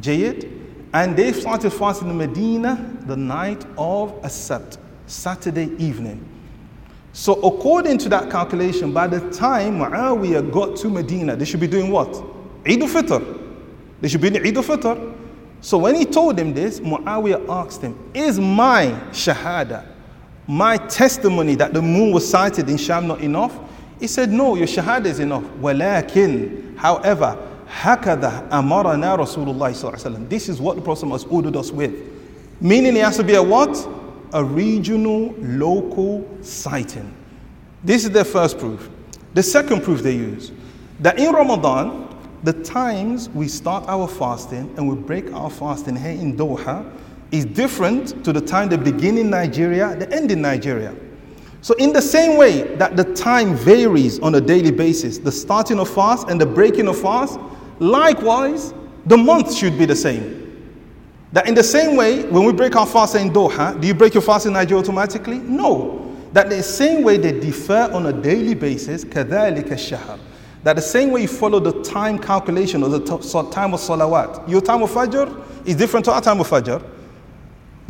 Jayid. 0.00 0.60
And 0.92 1.16
they 1.16 1.32
started 1.32 1.70
fasting 1.70 2.10
in 2.10 2.18
Medina 2.18 2.98
the 3.06 3.16
night 3.16 3.64
of 3.78 4.12
As-Sabt, 4.24 4.78
Saturday 5.06 5.70
evening. 5.78 6.28
So 7.12 7.34
according 7.34 7.98
to 7.98 8.08
that 8.08 8.30
calculation, 8.30 8.92
by 8.92 9.06
the 9.06 9.20
time 9.30 9.78
Muawiyah 9.78 10.50
got 10.50 10.76
to 10.78 10.88
Medina, 10.88 11.36
they 11.36 11.44
should 11.44 11.60
be 11.60 11.66
doing 11.68 11.90
what? 11.90 12.08
Eid 12.66 12.82
al-Fitr. 12.82 13.38
They 14.00 14.08
should 14.08 14.20
be 14.20 14.30
doing 14.30 14.46
Eid 14.46 14.56
al-Fitr. 14.56 15.11
So 15.62 15.78
when 15.78 15.94
he 15.94 16.04
told 16.04 16.36
him 16.38 16.52
this, 16.52 16.80
Muawiyah 16.80 17.48
asked 17.48 17.82
him, 17.82 17.96
Is 18.12 18.38
my 18.38 18.86
shahada, 19.12 19.86
my 20.48 20.76
testimony 20.76 21.54
that 21.54 21.72
the 21.72 21.80
moon 21.80 22.12
was 22.12 22.28
sighted 22.28 22.68
in 22.68 22.76
Sham 22.76 23.06
not 23.06 23.20
enough? 23.20 23.56
He 24.00 24.08
said, 24.08 24.30
No, 24.30 24.56
your 24.56 24.66
shahada 24.66 25.06
is 25.06 25.20
enough. 25.20 25.44
Walakin, 25.60 26.76
however, 26.76 27.38
hakada 27.68 28.48
amarana 28.48 29.16
Rasulullah 29.16 30.28
This 30.28 30.48
is 30.48 30.60
what 30.60 30.74
the 30.74 30.82
Prophet 30.82 31.08
has 31.10 31.24
ordered 31.24 31.54
us 31.54 31.70
with. 31.70 31.94
Meaning 32.60 32.96
it 32.96 33.04
has 33.04 33.16
to 33.18 33.24
be 33.24 33.34
a 33.34 33.42
what? 33.42 33.88
A 34.32 34.42
regional, 34.42 35.32
local 35.38 36.28
sighting. 36.42 37.14
This 37.84 38.04
is 38.04 38.10
their 38.10 38.24
first 38.24 38.58
proof. 38.58 38.90
The 39.34 39.44
second 39.44 39.82
proof 39.84 40.02
they 40.02 40.16
use 40.16 40.50
that 40.98 41.20
in 41.20 41.32
Ramadan, 41.32 42.08
the 42.43 42.53
times 42.53 43.29
we 43.29 43.47
start 43.47 43.83
our 43.87 44.07
fasting 44.07 44.73
and 44.77 44.87
we 44.87 44.95
break 44.95 45.31
our 45.33 45.49
fasting 45.49 45.95
here 45.95 46.11
in 46.11 46.37
Doha 46.37 46.89
is 47.31 47.45
different 47.45 48.23
to 48.23 48.31
the 48.31 48.41
time 48.41 48.69
they 48.69 48.77
begin 48.77 49.17
in 49.17 49.29
Nigeria, 49.29 49.95
the 49.95 50.11
end 50.13 50.31
in 50.31 50.41
Nigeria. 50.41 50.95
So, 51.61 51.73
in 51.75 51.91
the 51.91 52.01
same 52.01 52.37
way 52.37 52.61
that 52.75 52.95
the 52.95 53.03
time 53.15 53.55
varies 53.55 54.19
on 54.19 54.35
a 54.35 54.41
daily 54.41 54.71
basis, 54.71 55.17
the 55.17 55.31
starting 55.31 55.79
of 55.79 55.89
fast 55.89 56.29
and 56.29 56.39
the 56.39 56.45
breaking 56.45 56.87
of 56.87 56.97
fast, 57.01 57.39
likewise, 57.79 58.73
the 59.05 59.17
month 59.17 59.53
should 59.53 59.77
be 59.77 59.85
the 59.85 59.95
same. 59.95 60.43
That 61.33 61.47
in 61.47 61.55
the 61.55 61.63
same 61.63 61.95
way, 61.97 62.23
when 62.23 62.45
we 62.45 62.53
break 62.53 62.75
our 62.75 62.85
fast 62.85 63.15
in 63.15 63.31
Doha, 63.31 63.79
do 63.81 63.87
you 63.87 63.93
break 63.93 64.13
your 64.13 64.23
fast 64.23 64.45
in 64.45 64.53
Nigeria 64.53 64.81
automatically? 64.81 65.39
No. 65.39 66.15
That 66.31 66.49
the 66.49 66.61
same 66.63 67.03
way 67.03 67.17
they 67.17 67.37
differ 67.37 67.89
on 67.91 68.05
a 68.05 68.13
daily 68.13 68.53
basis, 68.53 69.03
كذلك 69.03 69.71
الشهر. 69.71 70.19
that 70.62 70.76
the 70.76 70.82
same 70.82 71.10
way 71.10 71.22
you 71.22 71.28
follow 71.28 71.58
the 71.58 71.82
time 71.82 72.18
calculation 72.18 72.82
or 72.82 72.88
the 72.88 73.00
time 73.00 73.74
of 73.74 73.80
salawat. 73.80 74.48
Your 74.48 74.60
time 74.60 74.82
of 74.82 74.90
Fajr 74.90 75.66
is 75.66 75.74
different 75.74 76.04
to 76.06 76.12
our 76.12 76.20
time 76.20 76.40
of 76.40 76.48
Fajr. 76.48 76.82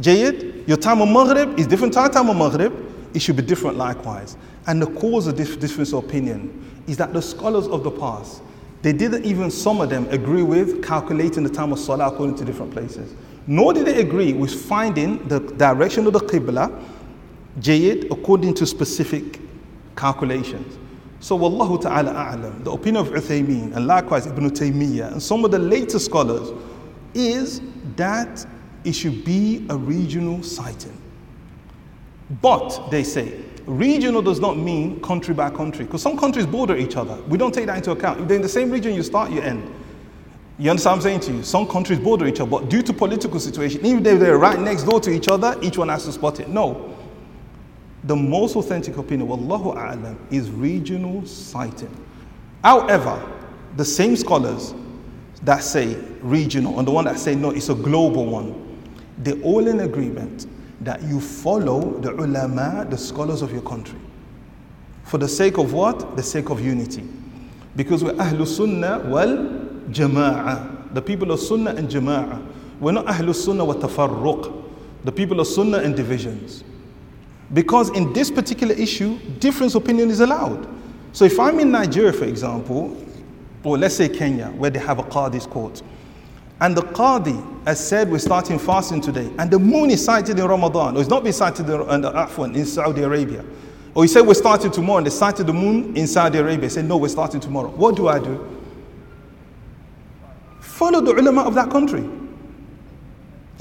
Jayid, 0.01 0.67
your 0.67 0.79
time 0.79 1.03
of 1.03 1.09
Maghrib 1.09 1.59
is 1.59 1.67
different 1.67 1.93
to 1.95 2.01
our 2.01 2.09
time 2.09 2.31
of 2.31 2.37
Maghrib. 2.37 2.73
It 3.15 3.21
should 3.21 3.37
be 3.37 3.43
different 3.43 3.77
likewise. 3.77 4.37
And 4.67 4.81
the 4.81 4.87
cause 4.87 5.27
of 5.27 5.37
this 5.37 5.55
difference 5.57 5.93
of 5.93 6.05
opinion 6.05 6.83
is 6.87 6.97
that 6.97 7.13
the 7.13 7.21
scholars 7.21 7.69
of 7.69 7.85
the 7.85 7.91
past, 7.91 8.43
they 8.81 8.93
didn't 8.93 9.25
even, 9.25 9.51
some 9.51 9.81
of 9.81 9.91
them, 9.91 10.09
agree 10.09 10.43
with 10.43 10.83
calculating 10.83 11.43
the 11.43 11.51
time 11.51 11.73
of 11.73 11.79
Salah 11.79 12.09
according 12.09 12.37
to 12.37 12.45
different 12.45 12.73
places. 12.73 13.15
Nor 13.47 13.75
did 13.75 13.87
they 13.87 14.01
agree 14.01 14.33
with 14.33 14.55
finding 14.55 15.27
the 15.29 15.41
direction 15.41 16.07
of 16.07 16.15
the 16.15 16.21
Qibla, 16.21 16.83
Jayid, 17.61 18.11
according 18.11 18.55
to 18.55 18.67
specific 18.67 19.41
calculations. 19.95 20.79
So, 21.23 21.39
Wallahu 21.39 21.81
ta'ala 21.81 22.11
a'lam, 22.13 22.65
the 22.65 22.73
opinion 22.73 23.07
of 23.07 23.13
Uthaymeen 23.13 23.77
and 23.77 23.87
likewise 23.87 24.27
Ibn 24.27 24.51
Taymiyyah 24.51 25.13
and 25.13 25.23
some 25.23 25.45
of 25.45 25.53
the 25.53 25.59
later 25.59 26.01
scholars 26.01 26.51
is 27.15 27.63
that 27.95 28.45
it 28.83 28.93
should 28.93 29.25
be 29.25 29.65
a 29.71 29.77
regional 29.77 30.43
sighting. 30.43 31.01
But, 32.43 32.91
they 32.91 33.05
say, 33.05 33.41
regional 33.67 34.21
does 34.21 34.41
not 34.41 34.59
mean 34.59 35.01
country 35.01 35.33
by 35.33 35.51
country, 35.51 35.85
because 35.85 36.03
some 36.03 36.19
countries 36.19 36.45
border 36.45 36.77
each 36.77 36.97
other. 36.97 37.15
We 37.29 37.39
don't 37.39 37.55
take 37.55 37.67
that 37.67 37.77
into 37.77 37.93
account. 37.93 38.21
If 38.21 38.27
they're 38.27 38.37
in 38.37 38.43
the 38.43 38.49
same 38.49 38.69
region, 38.69 38.93
you 38.93 39.05
start, 39.05 39.31
you 39.31 39.43
end. 39.43 39.63
You 40.59 40.71
understand 40.71 40.91
what 40.91 40.97
I'm 40.97 41.03
saying 41.03 41.21
to 41.21 41.33
you? 41.35 41.45
Some 41.45 41.69
countries 41.69 42.01
border 42.01 42.27
each 42.27 42.41
other, 42.41 42.51
but 42.51 42.69
due 42.69 42.83
to 42.83 42.93
political 42.93 43.39
situation, 43.39 43.87
even 43.87 44.05
if 44.05 44.19
they're 44.19 44.39
right 44.39 44.59
next 44.59 44.83
door 44.83 45.01
to 45.01 45.11
each 45.11 45.29
other, 45.29 45.57
each 45.63 45.79
one 45.79 45.89
has 45.89 46.05
to 46.07 46.11
spot 46.11 46.41
it. 46.41 46.49
No. 46.49 46.92
The 48.05 48.17
most 48.17 48.57
authentic 48.57 48.97
opinion, 48.97 49.29
Wallahu 49.29 49.77
A'lam, 49.77 50.17
is 50.31 50.51
regional 50.51 51.25
sighting. 51.25 51.95
However, 52.65 53.21
the 53.77 53.85
same 53.85 54.17
scholars 54.17 54.75
that 55.43 55.62
say 55.62 55.95
regional 56.21 56.79
and 56.79 56.87
the 56.87 56.93
one 56.93 57.05
that 57.05 57.19
say 57.19 57.35
no, 57.35 57.51
it's 57.51 57.69
a 57.69 57.75
global 57.75 58.27
one, 58.27 58.81
they're 59.19 59.41
all 59.43 59.67
in 59.67 59.81
agreement 59.81 60.47
that 60.81 61.03
you 61.03 61.21
follow 61.21 61.99
the 62.01 62.12
ulama, 62.12 62.87
the 62.91 62.99
scholars 62.99 63.43
of 63.43 63.53
your 63.53 63.62
country. 63.62 63.99
For 65.05 65.19
the 65.19 65.29
sake 65.29 65.59
of 65.59 65.73
what? 65.73 66.17
The 66.17 66.23
sake 66.23 66.51
of 66.51 66.61
unity. 66.61 67.05
Because 67.77 68.03
we're 68.03 68.15
Ahlul 68.15 68.47
Sunnah 68.47 69.01
wal 69.09 69.37
jama'ah. 69.91 70.95
The 70.95 71.03
people 71.03 71.31
of 71.31 71.41
Sunnah 71.41 71.75
and 71.75 71.88
jama'ah. 71.88 72.45
We're 72.81 72.93
not 72.93 73.07
Ahlul 73.07 73.35
Sunnah 73.35 73.65
wa 73.65 73.75
tafarruq. 73.75 74.65
The 75.05 75.12
people 75.12 75.41
of 75.41 75.47
Sunnah 75.47 75.79
and 75.79 75.97
divisions. 75.97 76.65
Because 77.55 77.91
in 77.91 78.12
this 78.12 78.31
particular 78.31 78.75
issue, 78.75 79.19
difference 79.38 79.75
opinion 79.75 80.11
is 80.11 80.21
allowed. 80.21 80.67
So 81.12 81.25
if 81.25 81.38
I'm 81.38 81.61
in 81.61 81.71
Nigeria, 81.71 82.12
for 82.12 82.25
example, 82.25 82.97
or 83.62 83.77
let's 83.77 83.95
say 83.97 84.09
Kenya, 84.09 84.47
where 84.49 84.71
they 84.71 84.79
have 84.79 84.99
a 84.99 85.03
Qadi's 85.03 85.47
court, 85.47 85.83
and 86.61 86.77
the 86.77 86.83
Qadi 86.83 87.65
has 87.67 87.87
said 87.87 88.11
we're 88.11 88.19
starting 88.19 88.59
fasting 88.59 89.01
today, 89.01 89.31
and 89.38 89.51
the 89.51 89.59
moon 89.59 89.91
is 89.91 90.03
sighted 90.05 90.38
in 90.38 90.45
Ramadan, 90.47 90.97
or 90.97 91.01
it's 91.01 91.11
not 91.11 91.25
been 91.25 91.33
sighted 91.33 91.69
in, 91.69 91.81
in, 91.83 92.55
in 92.57 92.67
Saudi 92.67 93.03
Arabia, 93.03 93.45
or 93.95 94.05
he 94.05 94.09
said 94.09 94.23
we're 94.23 94.35
starting 94.35 94.71
tomorrow, 94.71 94.99
and 94.99 95.07
they 95.07 95.11
sighted 95.11 95.47
the 95.47 95.53
moon 95.53 95.95
in 95.97 96.07
Saudi 96.07 96.38
Arabia, 96.38 96.71
say 96.71 96.83
no, 96.83 96.97
we're 96.97 97.09
starting 97.09 97.41
tomorrow. 97.41 97.69
What 97.69 97.97
do 97.97 98.09
I 98.09 98.19
do? 98.19 98.49
Follow 100.61 101.01
the 101.01 101.12
ulama 101.12 101.43
of 101.43 101.55
that 101.55 101.71
country. 101.71 102.09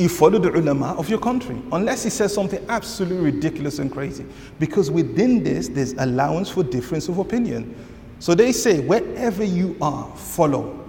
You 0.02 0.10
follow 0.10 0.40
the 0.40 0.52
ulama 0.52 0.96
of 0.98 1.10
your 1.10 1.20
country, 1.20 1.62
unless 1.72 2.04
he 2.04 2.10
says 2.10 2.34
something 2.34 2.66
absolutely 2.70 3.20
ridiculous 3.32 3.78
and 3.78 3.92
crazy. 3.92 4.26
Because 4.58 4.90
within 4.90 5.44
this, 5.44 5.68
there's 5.68 5.94
allowance 5.94 6.50
for 6.50 6.64
difference 6.64 7.08
of 7.08 7.20
opinion. 7.20 7.76
So 8.18 8.34
they 8.34 8.52
say, 8.52 8.80
wherever 8.80 9.44
you 9.44 9.78
are, 9.80 10.12
follow. 10.16 10.84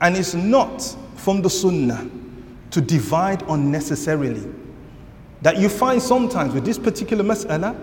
And 0.00 0.16
it's 0.16 0.34
not 0.34 0.82
from 1.14 1.42
the 1.42 1.48
sunnah 1.48 2.10
to 2.72 2.80
divide 2.80 3.42
unnecessarily. 3.42 4.52
That 5.42 5.58
you 5.58 5.68
find 5.68 6.02
sometimes 6.02 6.52
with 6.52 6.64
this 6.64 6.76
particular 6.76 7.22
mas'ala, 7.22 7.76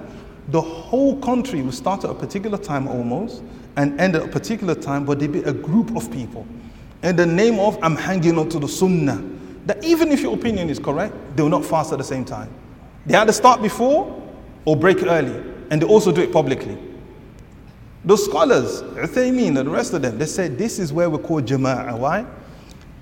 the 0.49 0.59
whole 0.59 1.17
country 1.21 1.61
will 1.61 1.71
start 1.71 2.03
at 2.03 2.09
a 2.09 2.13
particular 2.13 2.57
time 2.57 2.89
almost 2.89 3.41
and 3.77 3.97
end 4.01 4.17
at 4.17 4.23
a 4.23 4.27
particular 4.27 4.75
time, 4.75 5.05
but 5.05 5.19
there 5.19 5.29
be 5.29 5.43
a 5.43 5.53
group 5.53 5.95
of 5.95 6.11
people 6.11 6.45
in 7.03 7.15
the 7.15 7.25
name 7.25 7.57
of 7.57 7.81
I'm 7.81 7.95
hanging 7.95 8.37
on 8.37 8.49
to 8.49 8.59
the 8.59 8.67
sunnah. 8.67 9.36
That 9.67 9.83
even 9.83 10.13
if 10.13 10.21
your 10.21 10.33
opinion 10.33 10.69
is 10.69 10.79
correct, 10.79 11.13
they 11.35 11.43
will 11.43 11.49
not 11.49 11.65
fast 11.65 11.91
at 11.91 11.97
the 11.97 12.03
same 12.03 12.23
time. 12.23 12.49
They 13.05 13.15
either 13.15 13.33
start 13.33 13.61
before 13.61 14.23
or 14.63 14.77
break 14.77 15.03
early, 15.03 15.43
and 15.69 15.81
they 15.81 15.85
also 15.85 16.11
do 16.11 16.21
it 16.21 16.31
publicly. 16.31 16.77
The 18.05 18.15
scholars, 18.15 18.81
Uthaymeen 18.81 19.57
and 19.57 19.67
the 19.67 19.69
rest 19.69 19.93
of 19.93 20.01
them, 20.01 20.17
they 20.17 20.25
said 20.25 20.57
this 20.57 20.79
is 20.79 20.93
where 20.93 21.09
we 21.09 21.17
call 21.17 21.41
jama'ah. 21.41 21.99
Why? 21.99 22.25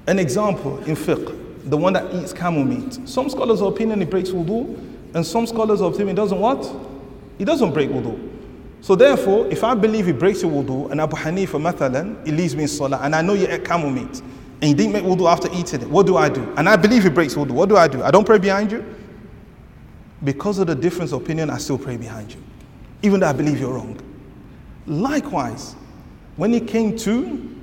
An 0.07 0.17
example 0.17 0.79
in 0.85 0.95
fiqh, 0.95 1.69
the 1.69 1.77
one 1.77 1.93
that 1.93 2.11
eats 2.15 2.33
camel 2.33 2.63
meat. 2.63 2.97
Some 3.07 3.29
scholars 3.29 3.61
opinion 3.61 4.01
it 4.01 4.09
breaks 4.09 4.29
wudu, 4.29 4.75
and 5.13 5.23
some 5.23 5.45
scholars 5.45 5.81
opinion 5.81 6.09
it 6.09 6.15
doesn't 6.15 6.39
what? 6.39 6.67
It 7.37 7.45
doesn't 7.45 7.73
break 7.73 7.89
wudu. 7.91 8.31
So 8.81 8.95
therefore, 8.95 9.45
if 9.47 9.63
I 9.63 9.75
believe 9.75 10.07
it 10.07 10.17
breaks 10.17 10.41
your 10.41 10.51
wudu, 10.51 10.89
and 10.89 10.99
Abu 10.99 11.15
Hanifa, 11.15 11.61
mathalan, 11.61 12.25
he 12.25 12.31
leaves 12.31 12.55
me 12.55 12.63
in 12.63 12.69
salah, 12.69 12.99
and 13.03 13.15
I 13.15 13.21
know 13.21 13.33
you 13.33 13.45
ate 13.47 13.63
camel 13.63 13.91
meat, 13.91 14.23
and 14.61 14.69
you 14.69 14.75
didn't 14.75 14.93
make 14.93 15.03
wudu 15.03 15.29
after 15.29 15.49
eating 15.53 15.81
it, 15.81 15.89
what 15.89 16.05
do 16.05 16.17
I 16.17 16.29
do? 16.29 16.53
And 16.57 16.69
I 16.69 16.75
believe 16.75 17.03
he 17.03 17.09
breaks 17.09 17.35
wudu, 17.35 17.51
what 17.51 17.69
do 17.69 17.77
I 17.77 17.87
do? 17.87 18.01
I 18.03 18.11
don't 18.11 18.25
pray 18.25 18.37
behind 18.37 18.71
you? 18.71 18.83
Because 20.23 20.59
of 20.59 20.67
the 20.67 20.75
difference 20.75 21.11
of 21.11 21.21
opinion, 21.21 21.49
I 21.49 21.57
still 21.57 21.77
pray 21.77 21.97
behind 21.97 22.33
you, 22.33 22.41
even 23.01 23.19
though 23.19 23.27
I 23.27 23.33
believe 23.33 23.59
you're 23.59 23.73
wrong. 23.73 23.99
Likewise, 24.87 25.75
when 26.37 26.53
it 26.53 26.67
came 26.67 26.97
to 26.99 27.55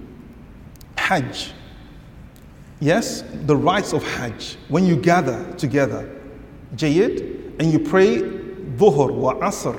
Hajj, 0.97 1.53
yes, 2.81 3.23
the 3.47 3.57
rites 3.57 3.93
of 3.93 4.03
Hajj, 4.03 4.57
when 4.69 4.85
you 4.87 4.97
gather 4.97 5.53
together, 5.55 6.09
Jayid, 6.77 7.59
and 7.59 7.73
you 7.73 7.79
pray 7.79 8.19
Dhuhr 8.21 9.13
wa 9.13 9.35
Asr, 9.35 9.79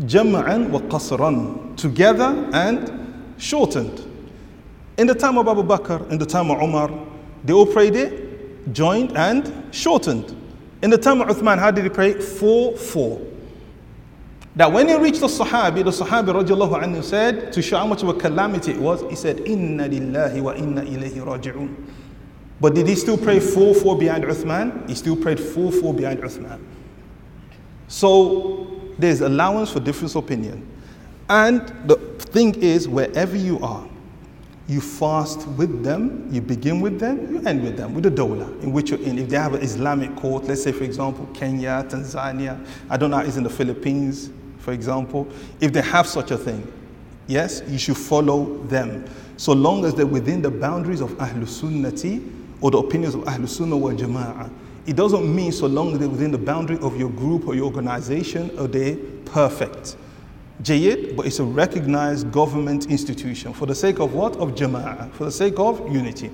jama'an 0.00 0.70
wa 0.70 0.80
qasran. 0.80 1.76
together 1.76 2.48
and 2.52 3.34
shortened. 3.38 4.07
In 4.98 5.06
the 5.06 5.14
time 5.14 5.38
of 5.38 5.46
Abu 5.46 5.62
Bakr, 5.62 6.10
in 6.10 6.18
the 6.18 6.26
time 6.26 6.50
of 6.50 6.60
Umar, 6.60 6.90
they 7.44 7.52
all 7.52 7.66
prayed 7.66 7.94
it, 7.94 8.72
joined 8.72 9.16
and 9.16 9.72
shortened. 9.74 10.36
In 10.82 10.90
the 10.90 10.98
time 10.98 11.20
of 11.20 11.28
Uthman, 11.28 11.58
how 11.58 11.70
did 11.70 11.84
he 11.84 11.90
pray? 11.90 12.14
4 12.14 12.76
4. 12.76 13.20
That 14.56 14.72
when 14.72 14.88
he 14.88 14.96
reached 14.96 15.20
the 15.20 15.28
Sahabi, 15.28 15.84
the 15.84 15.92
Sahabi 15.92 16.44
radiallahu 16.44 16.82
anhu 16.82 17.02
said, 17.04 17.52
to 17.52 17.62
show 17.62 17.78
how 17.78 17.86
much 17.86 18.02
of 18.02 18.08
a 18.08 18.14
calamity 18.14 18.72
it 18.72 18.80
was, 18.80 19.02
he 19.08 19.14
said, 19.14 19.38
Inna 19.40 19.88
lillahi 19.88 20.42
wa 20.42 20.52
inna 20.52 20.82
ilayhi 20.82 21.24
raji'un. 21.24 21.74
But 22.60 22.74
did 22.74 22.88
he 22.88 22.96
still 22.96 23.16
pray 23.16 23.38
4 23.38 23.76
4 23.76 23.98
behind 23.98 24.24
Uthman? 24.24 24.88
He 24.88 24.96
still 24.96 25.14
prayed 25.14 25.38
4 25.38 25.70
4 25.70 25.94
behind 25.94 26.20
Uthman. 26.20 26.60
So 27.86 28.80
there's 28.98 29.20
allowance 29.20 29.70
for 29.70 29.78
different 29.78 30.16
opinion. 30.16 30.66
And 31.28 31.72
the 31.86 31.94
thing 32.18 32.56
is, 32.56 32.88
wherever 32.88 33.36
you 33.36 33.60
are, 33.60 33.88
you 34.68 34.82
fast 34.82 35.48
with 35.48 35.82
them, 35.82 36.28
you 36.30 36.42
begin 36.42 36.80
with 36.80 37.00
them, 37.00 37.34
you 37.34 37.42
end 37.46 37.62
with 37.62 37.76
them, 37.76 37.94
with 37.94 38.04
the 38.04 38.10
dola 38.10 38.62
in 38.62 38.70
which 38.70 38.90
you're 38.90 39.00
in. 39.00 39.18
If 39.18 39.30
they 39.30 39.38
have 39.38 39.54
an 39.54 39.62
Islamic 39.62 40.14
court, 40.14 40.44
let's 40.44 40.62
say, 40.62 40.72
for 40.72 40.84
example, 40.84 41.26
Kenya, 41.32 41.86
Tanzania, 41.88 42.64
I 42.90 42.98
don't 42.98 43.10
know, 43.10 43.18
it's 43.18 43.38
in 43.38 43.44
the 43.44 43.50
Philippines, 43.50 44.30
for 44.58 44.72
example, 44.72 45.26
if 45.60 45.72
they 45.72 45.80
have 45.80 46.06
such 46.06 46.30
a 46.32 46.36
thing, 46.36 46.70
yes, 47.26 47.62
you 47.66 47.78
should 47.78 47.96
follow 47.96 48.58
them. 48.64 49.06
So 49.38 49.54
long 49.54 49.86
as 49.86 49.94
they're 49.94 50.06
within 50.06 50.42
the 50.42 50.50
boundaries 50.50 51.00
of 51.00 51.12
Ahlul 51.12 51.46
Sunnati 51.46 52.30
or 52.60 52.70
the 52.70 52.78
opinions 52.78 53.14
of 53.14 53.22
Ahlul 53.22 53.48
Sunnah 53.48 53.76
wal 53.76 53.94
Jama'ah. 53.94 54.50
It 54.84 54.96
doesn't 54.96 55.34
mean 55.34 55.52
so 55.52 55.66
long 55.66 55.92
as 55.92 55.98
they're 55.98 56.08
within 56.08 56.30
the 56.30 56.38
boundary 56.38 56.78
of 56.80 56.98
your 56.98 57.10
group 57.10 57.46
or 57.46 57.54
your 57.54 57.66
organization 57.66 58.50
are 58.58 58.66
they 58.66 58.96
perfect. 58.96 59.96
Jayyid, 60.62 61.14
but 61.16 61.26
it's 61.26 61.38
a 61.38 61.44
recognized 61.44 62.32
government 62.32 62.86
institution 62.86 63.52
for 63.52 63.66
the 63.66 63.74
sake 63.74 64.00
of 64.00 64.14
what? 64.14 64.36
Of 64.36 64.54
Jama'ah, 64.54 65.12
for 65.12 65.24
the 65.24 65.30
sake 65.32 65.58
of 65.58 65.92
unity. 65.92 66.30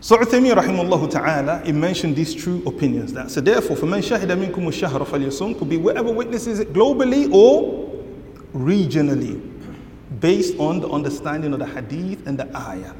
So 0.00 0.16
Uthaymeen 0.16 0.54
rahimahullah 0.54 1.10
ta'ala, 1.10 1.62
he 1.64 1.72
mentioned 1.72 2.14
these 2.14 2.32
true 2.32 2.62
opinions. 2.64 3.12
That 3.12 3.30
so 3.30 3.40
therefore, 3.40 3.76
for 3.76 3.86
man 3.86 4.02
shahida 4.02 4.36
minkum 4.40 4.66
shahra 4.68 5.04
falyasum 5.04 5.58
could 5.58 5.68
be 5.68 5.78
whoever 5.78 6.12
witnesses 6.12 6.60
it 6.60 6.72
globally 6.72 7.32
or 7.32 7.92
regionally, 8.54 9.40
based 10.20 10.56
on 10.60 10.78
the 10.80 10.88
understanding 10.88 11.52
of 11.52 11.58
the 11.58 11.66
hadith 11.66 12.24
and 12.26 12.38
the 12.38 12.56
ayah. 12.56 12.92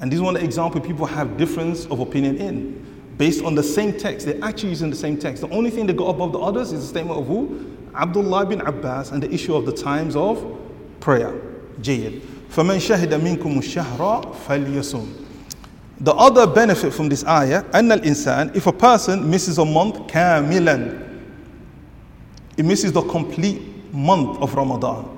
And 0.00 0.12
this 0.12 0.18
is 0.18 0.22
one 0.22 0.36
example 0.36 0.82
people 0.82 1.06
have 1.06 1.38
difference 1.38 1.86
of 1.86 2.00
opinion 2.00 2.36
in. 2.36 3.14
Based 3.16 3.42
on 3.42 3.54
the 3.54 3.62
same 3.62 3.96
text, 3.96 4.26
they're 4.26 4.44
actually 4.44 4.70
using 4.70 4.90
the 4.90 4.96
same 4.96 5.16
text. 5.16 5.40
The 5.40 5.48
only 5.50 5.70
thing 5.70 5.86
that 5.86 5.96
got 5.96 6.08
above 6.08 6.32
the 6.32 6.40
others 6.40 6.72
is 6.72 6.82
the 6.82 6.88
statement 6.88 7.18
of 7.18 7.26
who? 7.26 7.73
Abdullah 7.95 8.45
bin 8.45 8.61
Abbas 8.61 9.11
and 9.11 9.21
the 9.21 9.31
issue 9.33 9.55
of 9.55 9.65
the 9.65 9.73
times 9.73 10.15
of 10.15 10.43
prayer. 10.99 11.33
Jayyid. 11.81 12.21
فَمَنْ 12.49 12.77
شَهِدَ 12.79 13.19
مِنْكُمُ 13.19 13.57
الشَّهْرَ 13.57 14.35
فَلْيَصُمْ 14.47 15.27
the 16.01 16.13
other 16.13 16.47
benefit 16.47 16.93
from 16.93 17.09
this 17.09 17.25
ayah, 17.25 17.63
أن 17.73 17.91
الإنسان, 17.91 18.55
if 18.55 18.67
a 18.67 18.71
person 18.71 19.29
misses 19.29 19.57
a 19.57 19.65
month 19.65 19.95
كاملا, 20.07 21.07
it 22.55 22.63
misses 22.63 22.93
the 22.93 23.01
complete 23.01 23.61
month 23.93 24.41
of 24.41 24.55
Ramadan. 24.55 25.17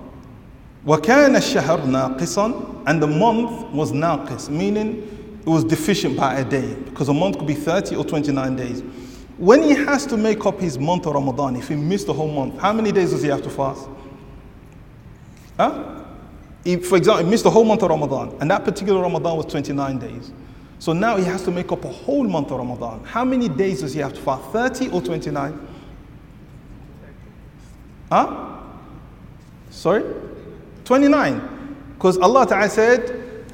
وكان 0.88 1.36
الشهر 1.36 1.86
ناقصا 1.86 2.86
and 2.88 3.01
the 3.01 3.06
month 3.08 3.71
was 3.71 3.91
naqis, 3.91 4.49
meaning 4.49 5.39
it 5.41 5.49
was 5.49 5.63
deficient 5.63 6.17
by 6.17 6.39
a 6.39 6.43
day 6.43 6.73
because 6.86 7.10
a 7.10 7.13
month 7.13 7.38
could 7.38 7.47
be 7.47 7.54
30 7.54 7.95
or 7.95 8.04
29 8.04 8.56
days. 8.56 8.82
When 9.38 9.63
he 9.63 9.71
has 9.71 10.06
to 10.08 10.17
make 10.17 10.45
up 10.45 10.60
his 10.60 10.77
month 10.77 11.08
of 11.08 11.15
Ramadan, 11.15 11.56
if 11.56 11.69
he 11.69 11.75
missed 11.75 12.08
the 12.08 12.13
whole 12.13 12.32
month, 12.32 12.60
how 12.60 12.73
many 12.73 12.91
days 12.91 13.12
does 13.12 13.23
he 13.23 13.30
have 13.30 13.41
to 13.41 13.49
fast? 13.49 13.88
Huh? 15.58 16.04
If, 16.63 16.88
for 16.88 16.97
example, 16.97 17.25
he 17.25 17.30
missed 17.32 17.43
the 17.43 17.49
whole 17.49 17.63
month 17.63 17.82
of 17.82 17.89
Ramadan, 17.89 18.36
and 18.39 18.51
that 18.51 18.63
particular 18.63 19.01
Ramadan 19.01 19.38
was 19.38 19.45
29 19.47 19.97
days. 19.97 20.32
So 20.77 20.93
now 20.93 21.17
he 21.17 21.23
has 21.25 21.43
to 21.43 21.51
make 21.51 21.71
up 21.71 21.86
a 21.86 21.91
whole 21.91 22.23
month 22.23 22.51
of 22.51 22.58
Ramadan. 22.58 23.04
How 23.04 23.23
many 23.23 23.49
days 23.49 23.82
does 23.82 23.93
he 23.93 23.99
have 23.99 24.13
to 24.13 24.21
fast? 24.21 24.43
30 24.51 24.89
or 24.89 25.01
29? 25.01 25.67
Huh? 28.12 28.60
Sorry? 29.69 30.04
29. 30.86 31.86
Because 31.95 32.17
Allah 32.17 32.45
Ta'ala 32.45 32.69
said, 32.69 33.45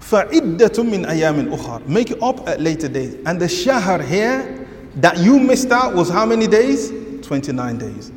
فَعِدَّةٌ 0.00 0.58
مِّنْ 0.58 1.06
أَيَامٍ 1.06 1.54
أُخَرٍ 1.54 1.86
Make 1.86 2.12
it 2.12 2.22
up 2.22 2.46
at 2.48 2.60
later 2.60 2.88
days. 2.88 3.16
And 3.26 3.40
the 3.40 3.48
shahr 3.48 4.00
here 4.00 4.61
that 4.95 5.17
you 5.17 5.39
missed 5.39 5.71
out 5.71 5.95
was 5.95 6.09
how 6.09 6.25
many 6.25 6.47
days? 6.47 6.91
29 7.21 7.77
days. 7.77 8.11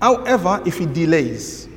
However, 0.00 0.62
if 0.66 0.78
he 0.78 0.86
delays, 0.86 1.68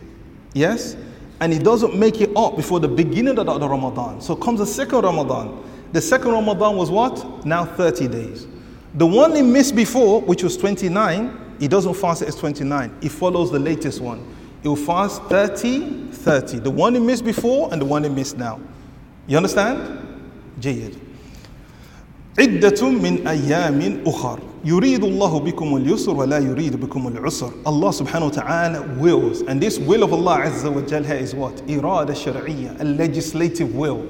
yes, 0.53 0.95
and 1.41 1.51
he 1.51 1.59
doesn't 1.59 1.95
make 1.95 2.21
it 2.21 2.35
up 2.35 2.55
before 2.55 2.79
the 2.79 2.87
beginning 2.87 3.37
of 3.37 3.45
the 3.45 3.67
Ramadan, 3.69 4.21
so 4.21 4.35
comes 4.35 4.59
the 4.59 4.65
second 4.65 5.03
Ramadan. 5.03 5.63
The 5.91 6.01
second 6.01 6.31
Ramadan 6.31 6.77
was 6.77 6.89
what? 6.89 7.45
Now 7.45 7.65
30 7.65 8.07
days. 8.07 8.47
The 8.95 9.05
one 9.05 9.35
he 9.35 9.41
missed 9.41 9.75
before, 9.75 10.21
which 10.21 10.43
was 10.43 10.55
29, 10.57 11.57
he 11.59 11.67
doesn't 11.67 11.93
fast 11.95 12.21
it 12.21 12.29
as 12.29 12.35
29. 12.35 12.97
He 13.01 13.09
follows 13.09 13.51
the 13.51 13.59
latest 13.59 14.01
one. 14.01 14.25
He 14.61 14.67
will 14.69 14.75
fast 14.75 15.21
30, 15.23 16.11
30. 16.11 16.59
The 16.59 16.71
one 16.71 16.95
he 16.95 16.99
missed 16.99 17.23
before 17.23 17.71
and 17.71 17.81
the 17.81 17.85
one 17.85 18.03
he 18.03 18.09
missed 18.09 18.37
now. 18.37 18.59
You 19.27 19.37
understand? 19.37 20.01
Jayed. 20.59 20.99
عدة 22.38 22.88
من 22.88 23.26
أيام 23.26 24.00
أخر 24.06 24.38
يريد 24.64 25.04
الله 25.04 25.40
بكم 25.40 25.76
اليسر 25.76 26.14
ولا 26.14 26.38
يريد 26.38 26.76
بكم 26.80 27.08
العسر 27.08 27.50
Allah 27.66 27.90
subhanahu 27.92 28.30
wa 28.36 28.42
ta'ala 28.42 28.82
wills 28.98 29.42
and 29.42 29.60
this 29.60 29.78
will 29.78 30.02
of 30.02 30.12
Allah 30.12 30.46
azza 30.46 30.70
wa 30.72 30.80
jalla 30.82 31.20
is 31.20 31.34
what? 31.34 31.62
إرادة 31.68 32.14
شرعية 32.14 32.80
a 32.80 32.84
legislative 32.84 33.74
will 33.74 34.06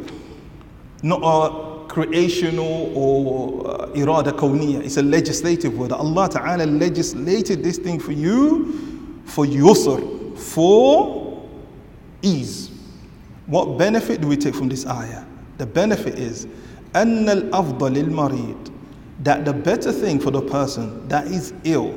not 1.02 1.20
a 1.22 1.70
creational 1.88 2.92
or 2.94 3.66
uh, 3.66 3.86
irada 3.88 4.30
kawniyah. 4.32 4.84
It's 4.84 4.96
a 4.96 5.02
legislative 5.02 5.76
word. 5.76 5.90
Allah 5.92 6.28
Ta'ala 6.28 6.64
legislated 6.64 7.64
this 7.64 7.78
thing 7.78 7.98
for 7.98 8.12
you 8.12 9.20
for 9.24 9.44
yusr, 9.44 10.38
for 10.38 11.42
ease. 12.22 12.70
What 13.46 13.76
benefit 13.78 14.20
do 14.20 14.28
we 14.28 14.36
take 14.36 14.54
from 14.54 14.68
this 14.68 14.86
ayah? 14.86 15.24
The 15.58 15.66
benefit 15.66 16.18
is 16.18 16.46
أن 16.94 17.28
الأفضل 17.28 17.92
للمريض 17.92 18.70
that 19.22 19.44
the 19.44 19.52
better 19.52 19.92
thing 19.92 20.18
for 20.18 20.30
the 20.30 20.40
person 20.42 21.06
that 21.08 21.26
is 21.26 21.52
ill 21.64 21.94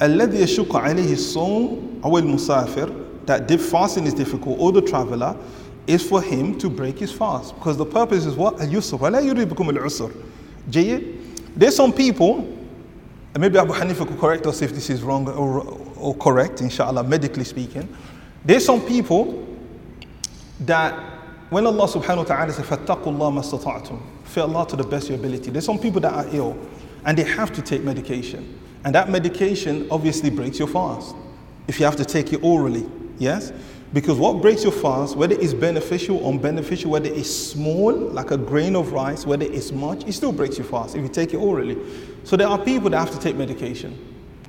الذي 0.00 0.38
يشق 0.42 0.76
عليه 0.76 1.12
الصوم 1.12 1.78
أو 2.04 2.18
المسافر 2.18 2.92
that 3.26 3.48
fasting 3.60 4.06
is 4.06 4.14
difficult 4.14 4.58
or 4.58 4.72
the 4.72 4.82
traveler 4.82 5.36
is 5.86 6.06
for 6.06 6.22
him 6.22 6.58
to 6.58 6.70
break 6.70 6.98
his 6.98 7.12
fast. 7.12 7.54
Because 7.54 7.76
the 7.76 7.86
purpose 7.86 8.24
is 8.24 8.34
what? 8.36 8.60
Al-yusr. 8.60 8.98
وَلَا 8.98 9.20
يُرِيبُكُمُ 9.20 9.70
الْعُسْرِ 9.76 10.12
جيد? 10.70 11.18
There's 11.56 11.76
some 11.76 11.92
people, 11.92 12.38
and 13.34 13.40
maybe 13.40 13.58
Abu 13.58 13.72
Hanifa 13.72 14.06
could 14.06 14.18
correct 14.18 14.46
us 14.46 14.62
if 14.62 14.72
this 14.72 14.90
is 14.90 15.02
wrong 15.02 15.28
or, 15.28 15.60
or 15.96 16.14
correct, 16.16 16.60
inshallah, 16.60 17.04
medically 17.04 17.44
speaking. 17.44 17.88
There's 18.44 18.64
some 18.64 18.80
people 18.80 19.46
that 20.60 20.94
when 21.50 21.66
Allah 21.66 21.86
subhanahu 21.86 22.18
wa 22.18 22.24
ta'ala 22.24 22.52
says, 22.52 22.64
فَاتَّقُوا 22.64 23.04
اللَّهَ 23.04 23.32
مَا 23.32 24.00
Fear 24.26 24.44
Allah 24.44 24.66
to 24.68 24.76
the 24.76 24.84
best 24.84 25.04
of 25.04 25.10
your 25.10 25.18
ability. 25.18 25.50
There's 25.50 25.64
some 25.64 25.78
people 25.78 26.00
that 26.00 26.12
are 26.12 26.26
ill 26.34 26.58
and 27.04 27.16
they 27.16 27.24
have 27.24 27.52
to 27.52 27.62
take 27.62 27.82
medication. 27.82 28.58
And 28.84 28.94
that 28.94 29.10
medication 29.10 29.86
obviously 29.90 30.30
breaks 30.30 30.58
your 30.58 30.68
fast 30.68 31.14
if 31.68 31.78
you 31.78 31.84
have 31.84 31.96
to 31.96 32.04
take 32.04 32.32
it 32.32 32.42
orally. 32.42 32.86
Yes? 33.18 33.52
Because 33.92 34.18
what 34.18 34.40
breaks 34.40 34.62
your 34.62 34.72
fast, 34.72 35.16
whether 35.16 35.34
it's 35.38 35.52
beneficial 35.52 36.16
or 36.16 36.32
unbeneficial, 36.32 36.86
whether 36.86 37.10
it's 37.10 37.28
small, 37.28 37.92
like 37.92 38.30
a 38.30 38.38
grain 38.38 38.74
of 38.74 38.92
rice, 38.92 39.26
whether 39.26 39.44
it's 39.44 39.70
much, 39.70 40.04
it 40.04 40.12
still 40.12 40.32
breaks 40.32 40.56
your 40.56 40.66
fast 40.66 40.96
if 40.96 41.02
you 41.02 41.08
take 41.08 41.34
it 41.34 41.36
orally. 41.36 41.76
So 42.24 42.36
there 42.36 42.48
are 42.48 42.58
people 42.58 42.88
that 42.90 42.98
have 42.98 43.10
to 43.10 43.20
take 43.20 43.36
medication 43.36 43.98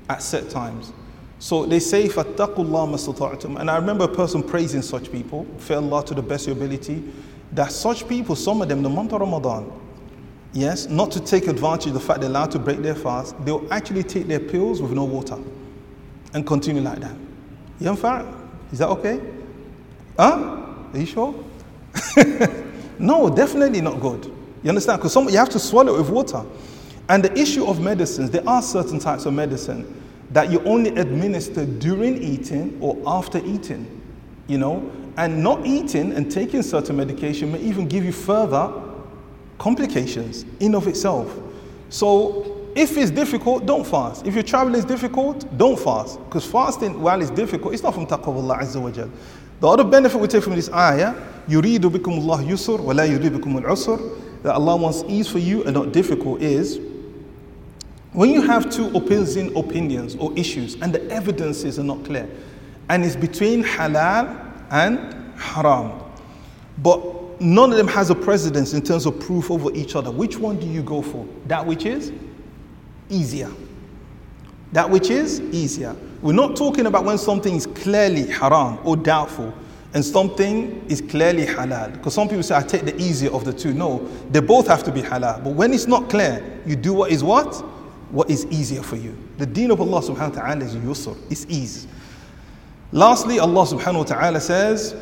at 0.10 0.22
set 0.22 0.50
times. 0.50 0.94
So 1.40 1.66
they 1.66 1.80
say, 1.80 2.08
فَاتَّقُوا 2.08 2.56
اللَّهَ 2.56 3.60
And 3.60 3.70
I 3.70 3.76
remember 3.76 4.06
a 4.06 4.16
person 4.16 4.42
praising 4.42 4.82
such 4.82 5.12
people, 5.12 5.46
fear 5.58 5.78
Allah 5.78 6.06
to 6.06 6.14
the 6.14 6.22
best 6.22 6.48
of 6.48 6.56
your 6.56 6.66
ability, 6.66 7.04
that 7.53 7.73
such 7.73 8.09
people, 8.09 8.37
some 8.37 8.63
of 8.63 8.69
them, 8.69 8.83
the 8.83 8.89
month 8.89 9.13
of 9.13 9.21
Ramadan, 9.21 9.73
yes, 10.53 10.89
not 10.89 11.11
to 11.13 11.21
take 11.21 11.47
advantage 11.47 11.89
of 11.89 11.95
the 11.95 12.01
fact 12.01 12.21
they're 12.21 12.31
allowed 12.31 12.51
to 12.53 12.59
break 12.59 12.79
their 12.79 12.95
fast, 12.95 13.35
they'll 13.45 13.67
actually 13.73 14.03
take 14.03 14.27
their 14.27 14.41
pills 14.41 14.83
with 14.83 14.93
no 14.93 15.05
water 15.05 15.39
and 16.35 16.47
continue 16.47 16.83
like 16.83 17.01
that. 17.01 17.17
You 17.81 17.95
fact? 17.97 18.27
Is 18.73 18.81
that 18.81 18.89
okay? 18.89 19.21
Huh? 20.17 20.65
Are 20.93 20.99
you 20.99 21.07
sure? 21.07 21.35
no, 22.99 23.31
definitely 23.31 23.81
not 23.81 24.01
good. 24.01 24.27
You 24.63 24.71
understand? 24.71 25.01
Because 25.01 25.15
you 25.33 25.39
have 25.39 25.49
to 25.51 25.59
swallow 25.59 25.95
it 25.95 25.99
with 25.99 26.11
water. 26.11 26.45
And 27.09 27.25
the 27.25 27.37
issue 27.39 27.65
of 27.65 27.81
medicines, 27.81 28.31
there 28.31 28.47
are 28.47 28.61
certain 28.61 28.99
types 28.99 29.25
of 29.25 29.33
medicine 29.33 29.95
that 30.31 30.51
you 30.51 30.61
only 30.65 30.91
administer 30.91 31.65
during 31.65 32.23
eating 32.23 32.77
or 32.81 32.99
after 33.07 33.39
eating, 33.39 34.03
you 34.47 34.59
know, 34.59 34.91
and 35.18 35.44
not 35.44 35.66
eating 35.66 36.14
and 36.14 36.32
taking 36.32 36.62
certain 36.62 36.98
medication 36.98 37.52
may 37.52 37.60
even 37.60 37.88
give 37.88 38.04
you 38.04 38.12
further 38.12 38.72
complications 39.58 40.46
in 40.60 40.76
of 40.76 40.88
itself. 40.88 41.34
So 41.90 42.70
if 42.76 42.98
it's 42.98 43.12
difficult, 43.12 43.66
don't 43.66 43.86
fast. 43.86 44.26
If 44.26 44.34
your 44.34 44.44
travel 44.44 44.74
is 44.76 44.84
difficult, 44.86 45.46
don't 45.58 45.80
fast. 45.80 46.20
Because 46.26 46.46
fasting, 46.46 47.00
while 47.00 47.22
it's 47.22 47.30
difficult, 47.30 47.74
it's 47.74 47.84
not 47.84 47.94
from 47.94 48.08
taqwa 48.08 48.28
Allah 48.36 48.58
Azza 48.62 48.82
wa 48.82 48.90
Jal. 48.90 49.10
The 49.60 49.68
other 49.68 49.84
benefit 49.84 50.20
we 50.20 50.28
take 50.28 50.44
from 50.44 50.56
this 50.56 50.70
ayah, 50.74 51.14
يُرِيدُ 51.48 51.80
بِكُمُ 51.80 52.20
اللَّهُ 52.20 52.48
يُسْرُ 52.50 52.80
وَلَا 52.80 53.08
يُرِيدُ 53.08 53.38
بِكُمُ 53.38 53.62
الْعُسْرُ 53.64 54.44
That 54.44 54.56
Allah 54.56 54.76
wants 54.76 55.04
ease 55.08 55.28
for 55.30 55.40
you 55.40 55.64
and 55.64 55.74
not 55.74 55.92
difficult 55.92 56.42
is 56.42 56.80
when 58.14 58.30
you 58.30 58.42
have 58.42 58.70
two 58.70 58.88
opposing 58.96 59.56
opinions 59.58 60.16
or 60.16 60.38
issues 60.38 60.76
and 60.82 60.94
the 60.94 61.10
evidences 61.12 61.80
are 61.80 61.84
not 61.84 62.04
clear 62.06 62.30
and 62.90 63.04
it's 63.04 63.16
between 63.16 63.64
halal 63.64 64.47
and 64.71 65.35
haram, 65.39 66.01
but 66.79 67.41
none 67.41 67.71
of 67.71 67.77
them 67.77 67.89
has 67.89 68.11
a 68.11 68.15
precedence 68.15 68.73
in 68.73 68.83
terms 68.83 69.07
of 69.07 69.19
proof 69.21 69.51
over 69.51 69.73
each 69.75 69.95
other, 69.97 70.11
which 70.11 70.39
one 70.39 70.59
do 70.59 70.67
you 70.67 70.83
go 70.83 71.03
for? 71.03 71.27
That 71.47 71.65
which 71.65 71.85
is 71.87 72.13
easier. 73.09 73.51
That 74.73 74.89
which 74.91 75.11
is 75.11 75.41
easier. 75.41 75.97
We're 76.21 76.33
not 76.33 76.57
talking 76.57 76.87
about 76.87 77.05
when 77.05 77.17
something 77.19 77.55
is 77.55 77.67
clearly 77.67 78.27
haram 78.27 78.79
or 78.85 78.97
doubtful 78.97 79.55
and 79.95 80.05
something 80.05 80.85
is 80.89 81.01
clearly 81.01 81.47
halal. 81.47 81.93
Because 81.93 82.15
some 82.15 82.29
people 82.29 82.43
say, 82.43 82.57
I 82.57 82.63
take 82.63 82.83
the 82.85 82.95
easier 83.01 83.33
of 83.33 83.45
the 83.45 83.53
two. 83.53 83.73
No, 83.73 84.07
they 84.31 84.41
both 84.41 84.67
have 84.67 84.85
to 84.85 84.93
be 84.93 85.01
halal. 85.01 85.43
But 85.43 85.55
when 85.55 85.73
it's 85.73 85.87
not 85.87 86.11
clear, 86.11 86.61
you 86.67 86.77
do 86.77 86.93
what 86.93 87.11
is 87.11 87.25
what? 87.25 87.55
What 88.11 88.31
is 88.31 88.47
easier 88.47 88.83
for 88.83 88.97
you. 88.97 89.17
The 89.39 89.47
deen 89.47 89.71
of 89.71 89.81
Allah 89.81 90.03
subhanahu 90.03 90.35
wa 90.37 90.43
ta'ala 90.43 90.65
is 90.65 90.77
yusr, 90.77 91.17
it's 91.31 91.47
ease. 91.49 91.87
Lastly, 92.92 93.40
Allah 93.40 93.66
subhanahu 93.66 93.98
wa 93.98 94.04
ta'ala 94.04 94.40
says, 94.40 94.96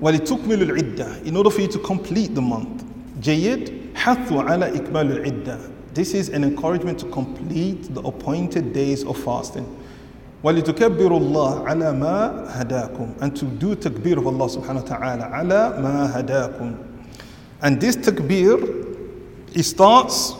وَلِتُكْمِلُ 0.00 0.62
الْعِدَّةِ 0.70 1.24
In 1.24 1.36
order 1.36 1.50
for 1.50 1.62
you 1.62 1.68
to 1.68 1.78
complete 1.78 2.34
the 2.34 2.42
month. 2.42 2.84
جيد 3.20 3.94
حث 3.94 4.32
على 4.32 4.76
إكمال 4.76 5.12
العدة 5.12 5.58
This 5.94 6.14
is 6.14 6.28
an 6.28 6.44
encouragement 6.44 6.98
to 7.00 7.06
complete 7.06 7.92
the 7.94 8.00
appointed 8.02 8.72
days 8.72 9.04
of 9.04 9.16
fasting. 9.18 9.66
ولتكبروا 10.44 11.18
الله 11.20 11.68
على 11.68 11.92
ما 11.92 12.44
هداكم 12.48 13.20
and 13.20 13.36
to 13.36 13.44
do 13.44 13.74
takbir 13.76 14.16
of 14.16 14.26
Allah 14.26 14.48
subhanahu 14.48 14.88
wa 14.88 14.96
ta'ala 14.96 15.24
على 15.24 15.82
ما 15.82 16.12
هداكم 16.20 16.74
and 17.62 17.80
this 17.80 17.96
takbir 17.96 18.56
it 19.54 19.62
starts 19.64 20.34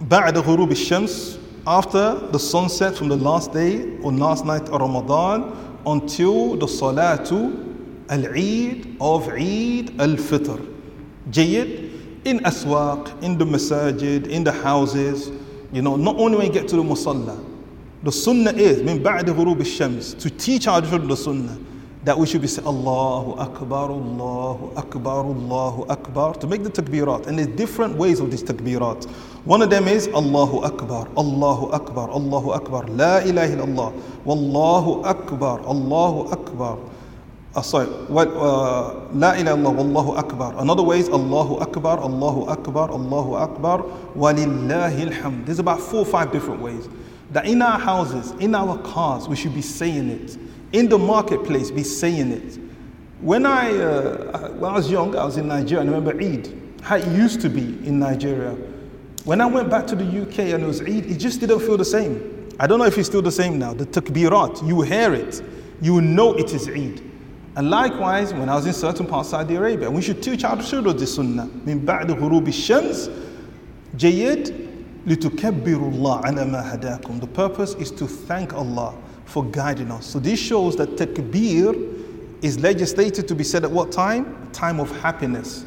بعد 0.00 0.38
غروب 0.38 0.72
الشمس 0.72 1.38
after 1.66 2.14
the 2.32 2.38
sunset 2.38 2.96
from 2.96 3.08
the 3.08 3.16
last 3.16 3.52
day 3.52 3.96
or 4.02 4.12
last 4.12 4.44
night 4.44 4.68
of 4.68 4.80
Ramadan 4.80 5.52
until 5.85 6.55
the 6.55 6.65
salatu 6.65 7.67
al-Eid 8.09 8.97
of 8.99 9.27
Eid 9.29 9.99
al-Fitr 9.99 10.59
جيد 11.31 11.89
in 12.25 12.39
aswaq 12.39 13.23
in 13.23 13.37
the 13.37 13.45
masajid 13.45 14.27
in 14.27 14.43
the 14.43 14.51
houses 14.51 15.31
you 15.71 15.81
know 15.81 15.95
not 15.95 16.15
only 16.17 16.37
when 16.37 16.47
you 16.47 16.53
get 16.53 16.67
to 16.67 16.75
the 16.75 16.83
musalla 16.83 17.37
the 18.03 18.11
sunnah 18.11 18.51
is, 18.53 18.81
min 18.81 19.01
ba'di 19.03 19.31
ghurub 19.33 19.63
shams 19.65 20.13
to 20.15 20.29
teach 20.29 20.67
our 20.67 20.81
children 20.81 21.07
the 21.07 21.15
sunnah, 21.15 21.57
that 22.03 22.17
we 22.17 22.25
should 22.25 22.41
be 22.41 22.47
saying 22.47 22.67
Allahu 22.67 23.33
Akbar, 23.33 23.91
Allahu 23.91 24.73
Akbar, 24.75 25.23
Allahu 25.25 25.85
Akbar, 25.87 26.33
to 26.35 26.47
make 26.47 26.63
the 26.63 26.69
takbirat. 26.69 27.27
And 27.27 27.37
there's 27.37 27.47
different 27.49 27.95
ways 27.95 28.19
of 28.19 28.31
these 28.31 28.43
takbirat. 28.43 29.05
One 29.45 29.61
of 29.61 29.69
them 29.69 29.87
is 29.87 30.07
Allahu 30.07 30.59
Akbar, 30.61 31.07
Allahu 31.15 31.71
Akbar, 31.71 32.09
Allahu 32.09 32.51
Akbar, 32.51 32.87
La 32.87 33.19
ilaha 33.19 33.55
illallah, 33.55 33.93
Wallahu 34.25 35.03
Akbar, 35.05 35.59
Allahu 35.61 36.31
Akbar. 36.31 36.79
Uh, 37.53 37.61
sorry, 37.61 37.87
well, 38.09 38.29
uh, 38.39 39.13
La 39.13 39.33
ilaha 39.33 39.57
illallah, 39.57 39.75
Wallahu 39.75 40.17
Akbar. 40.17 40.55
Another 40.57 40.83
way 40.83 40.99
is 40.99 41.09
Allahu 41.09 41.57
Akbar, 41.57 41.99
Allahu 41.99 42.45
Akbar, 42.45 42.89
Allahu 42.89 43.35
Akbar, 43.35 43.83
Walillahi 44.15 45.11
alhamd. 45.11 45.45
There's 45.45 45.59
about 45.59 45.79
four 45.79 45.99
or 45.99 46.05
five 46.05 46.31
different 46.31 46.61
ways 46.61 46.89
that 47.29 47.45
in 47.45 47.61
our 47.61 47.77
houses, 47.77 48.31
in 48.39 48.55
our 48.55 48.77
cars, 48.79 49.27
we 49.27 49.35
should 49.35 49.53
be 49.53 49.61
saying 49.61 50.09
it 50.09 50.37
In 50.72 50.88
the 50.88 50.98
marketplace, 50.98 51.70
be 51.70 51.82
saying 51.82 52.32
it. 52.32 52.58
When 53.20 53.46
I, 53.46 53.70
uh, 53.76 54.50
when 54.52 54.70
I 54.70 54.74
was 54.74 54.90
young, 54.90 55.16
I 55.16 55.24
was 55.24 55.36
in 55.36 55.48
Nigeria, 55.48 55.82
I 55.82 55.86
remember 55.86 56.20
Eid, 56.20 56.52
how 56.82 56.96
it 56.96 57.06
used 57.08 57.40
to 57.42 57.48
be 57.48 57.62
in 57.86 57.98
Nigeria. 57.98 58.56
When 59.24 59.40
I 59.40 59.46
went 59.46 59.70
back 59.70 59.86
to 59.88 59.96
the 59.96 60.04
UK 60.04 60.38
and 60.54 60.62
it 60.62 60.66
was 60.66 60.80
Eid, 60.82 61.06
it 61.06 61.16
just 61.18 61.40
didn't 61.40 61.60
feel 61.60 61.76
the 61.76 61.84
same. 61.84 62.48
I 62.60 62.66
don't 62.66 62.78
know 62.78 62.84
if 62.84 62.96
it's 62.98 63.08
still 63.08 63.22
the 63.22 63.32
same 63.32 63.58
now. 63.58 63.74
The 63.74 63.86
takbirat, 63.86 64.66
you 64.66 64.82
hear 64.82 65.14
it, 65.14 65.42
you 65.80 66.00
know 66.00 66.34
it 66.34 66.52
is 66.52 66.68
Eid. 66.68 67.02
And 67.56 67.70
likewise, 67.70 68.34
when 68.34 68.50
I 68.50 68.54
was 68.54 68.66
in 68.66 68.74
certain 68.74 69.06
parts 69.06 69.28
of 69.28 69.40
Saudi 69.40 69.54
Arabia, 69.56 69.90
we 69.90 70.02
should 70.02 70.22
teach 70.22 70.44
our 70.44 70.62
children 70.62 70.96
the 70.96 71.06
sunnah. 71.06 71.48
من 71.66 71.84
بعد 71.86 72.10
غروب 72.10 72.48
الشمس 72.48 73.10
جيد 73.96 74.54
لِتُكَبِّرُوا 75.06 75.90
اللَّهَ 75.92 76.24
عَلَى 76.24 76.44
مَا 76.50 76.74
هَدَاكُمْ 76.74 77.20
The 77.20 77.26
purpose 77.28 77.74
is 77.74 77.90
to 77.92 78.06
thank 78.06 78.52
Allah 78.52 78.94
for 79.30 79.44
guiding 79.44 79.90
us. 79.90 80.06
So 80.06 80.18
this 80.18 80.38
shows 80.38 80.76
that 80.76 80.90
takbir 80.90 82.04
is 82.42 82.58
legislated 82.60 83.26
to 83.28 83.34
be 83.34 83.44
said 83.44 83.64
at 83.64 83.70
what 83.70 83.92
time? 83.92 84.50
Time 84.52 84.80
of 84.80 84.90
happiness. 85.00 85.64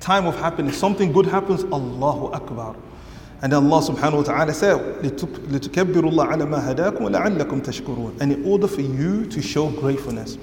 Time 0.00 0.26
of 0.26 0.36
happiness. 0.38 0.78
Something 0.78 1.12
good 1.12 1.26
happens, 1.26 1.64
Allahu 1.64 2.32
Akbar. 2.32 2.76
And 3.42 3.52
Allah 3.52 3.80
subhanahu 3.82 4.18
wa 4.18 4.22
ta'ala 4.22 4.54
said, 4.54 4.78
لِتُكَبِّرُوا 5.02 6.10
اللَّهَ 6.10 6.26
عَلَى 6.26 6.48
مَا 6.48 6.74
هَدَاكُمْ 6.74 7.00
وَلَعَلَّكُمْ 7.00 7.60
تَشْكُرُونَ 7.62 8.20
And 8.20 8.32
in 8.32 8.44
order 8.44 8.66
for 8.66 8.80
you 8.80 9.26
to 9.26 9.42
show 9.42 9.68
gratefulness. 9.68 10.38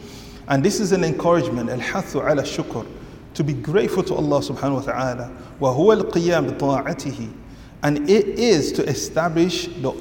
And 0.48 0.64
this 0.64 0.80
is 0.80 0.92
an 0.92 1.04
encouragement, 1.04 1.70
الحث 1.70 2.16
على 2.22 2.42
الشكر, 2.42 2.86
to 3.34 3.44
be 3.44 3.54
grateful 3.54 4.04
to 4.04 4.14
Allah 4.14 4.42
subhanahu 4.42 4.76
wa 4.76 4.82
ta'ala. 4.82 5.32
وَهُوَ 5.60 6.02
الْقِيَامِ 6.02 6.58
بِطَاعَتِهِ 6.58 7.34
and 7.84 8.10
it 8.10 8.26
is 8.40 8.72
to 8.72 8.84
establish 8.88 9.68
the 9.68 9.92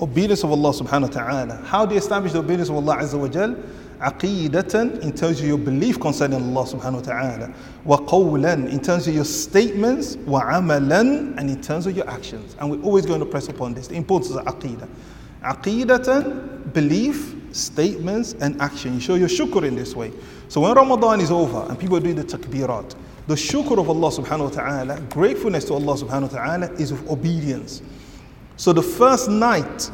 obedience 0.00 0.44
of 0.44 0.50
Allah 0.50 0.70
subhanahu 0.70 1.14
wa 1.14 1.22
ta'ala. 1.22 1.56
How 1.64 1.86
do 1.86 1.94
you 1.94 2.00
establish 2.00 2.32
the 2.32 2.40
obedience 2.40 2.68
of 2.68 2.76
Allah 2.76 2.96
Azza 2.96 3.18
wa 3.18 3.28
Jal? 3.28 3.56
Aqidatan, 4.00 5.00
in 5.02 5.12
terms 5.12 5.40
of 5.40 5.46
your 5.46 5.58
belief 5.58 6.00
concerning 6.00 6.42
Allah 6.42 6.68
subhanahu 6.68 6.94
wa 6.94 7.00
ta'ala. 7.00 7.54
Wa 7.84 7.98
qawlan, 7.98 8.70
in 8.70 8.80
terms 8.80 9.06
of 9.06 9.14
your 9.14 9.24
statements. 9.24 10.16
Wa 10.16 10.42
amalan, 10.42 11.38
and 11.38 11.48
in 11.48 11.60
terms 11.62 11.86
of 11.86 11.96
your 11.96 12.08
actions. 12.10 12.56
And 12.58 12.70
we're 12.70 12.82
always 12.82 13.06
going 13.06 13.20
to 13.20 13.26
press 13.26 13.48
upon 13.48 13.74
this, 13.74 13.88
the 13.88 13.94
importance 13.94 14.34
of 14.34 14.44
aqidah. 14.44 14.88
Aqidatan, 15.42 16.72
belief, 16.72 17.36
statements, 17.52 18.34
and 18.40 18.60
action. 18.60 18.94
You 18.94 19.00
show 19.00 19.14
your 19.14 19.28
shukr 19.28 19.62
in 19.62 19.76
this 19.76 19.94
way. 19.94 20.12
So 20.48 20.60
when 20.60 20.74
Ramadan 20.74 21.20
is 21.20 21.30
over 21.30 21.66
and 21.68 21.78
people 21.78 21.96
are 21.96 22.00
doing 22.00 22.16
the 22.16 22.24
takbirat, 22.24 22.94
the 23.26 23.34
shukr 23.34 23.78
of 23.78 23.88
Allah 23.88 24.10
subhanahu 24.10 24.50
wa 24.50 24.50
ta'ala, 24.50 25.00
gratefulness 25.02 25.64
to 25.66 25.74
Allah 25.74 25.94
subhanahu 25.96 26.32
wa 26.32 26.38
ta'ala 26.38 26.72
is 26.74 26.90
of 26.90 27.08
obedience. 27.10 27.80
So 28.56 28.72
the 28.72 28.82
first 28.82 29.28
night 29.28 29.90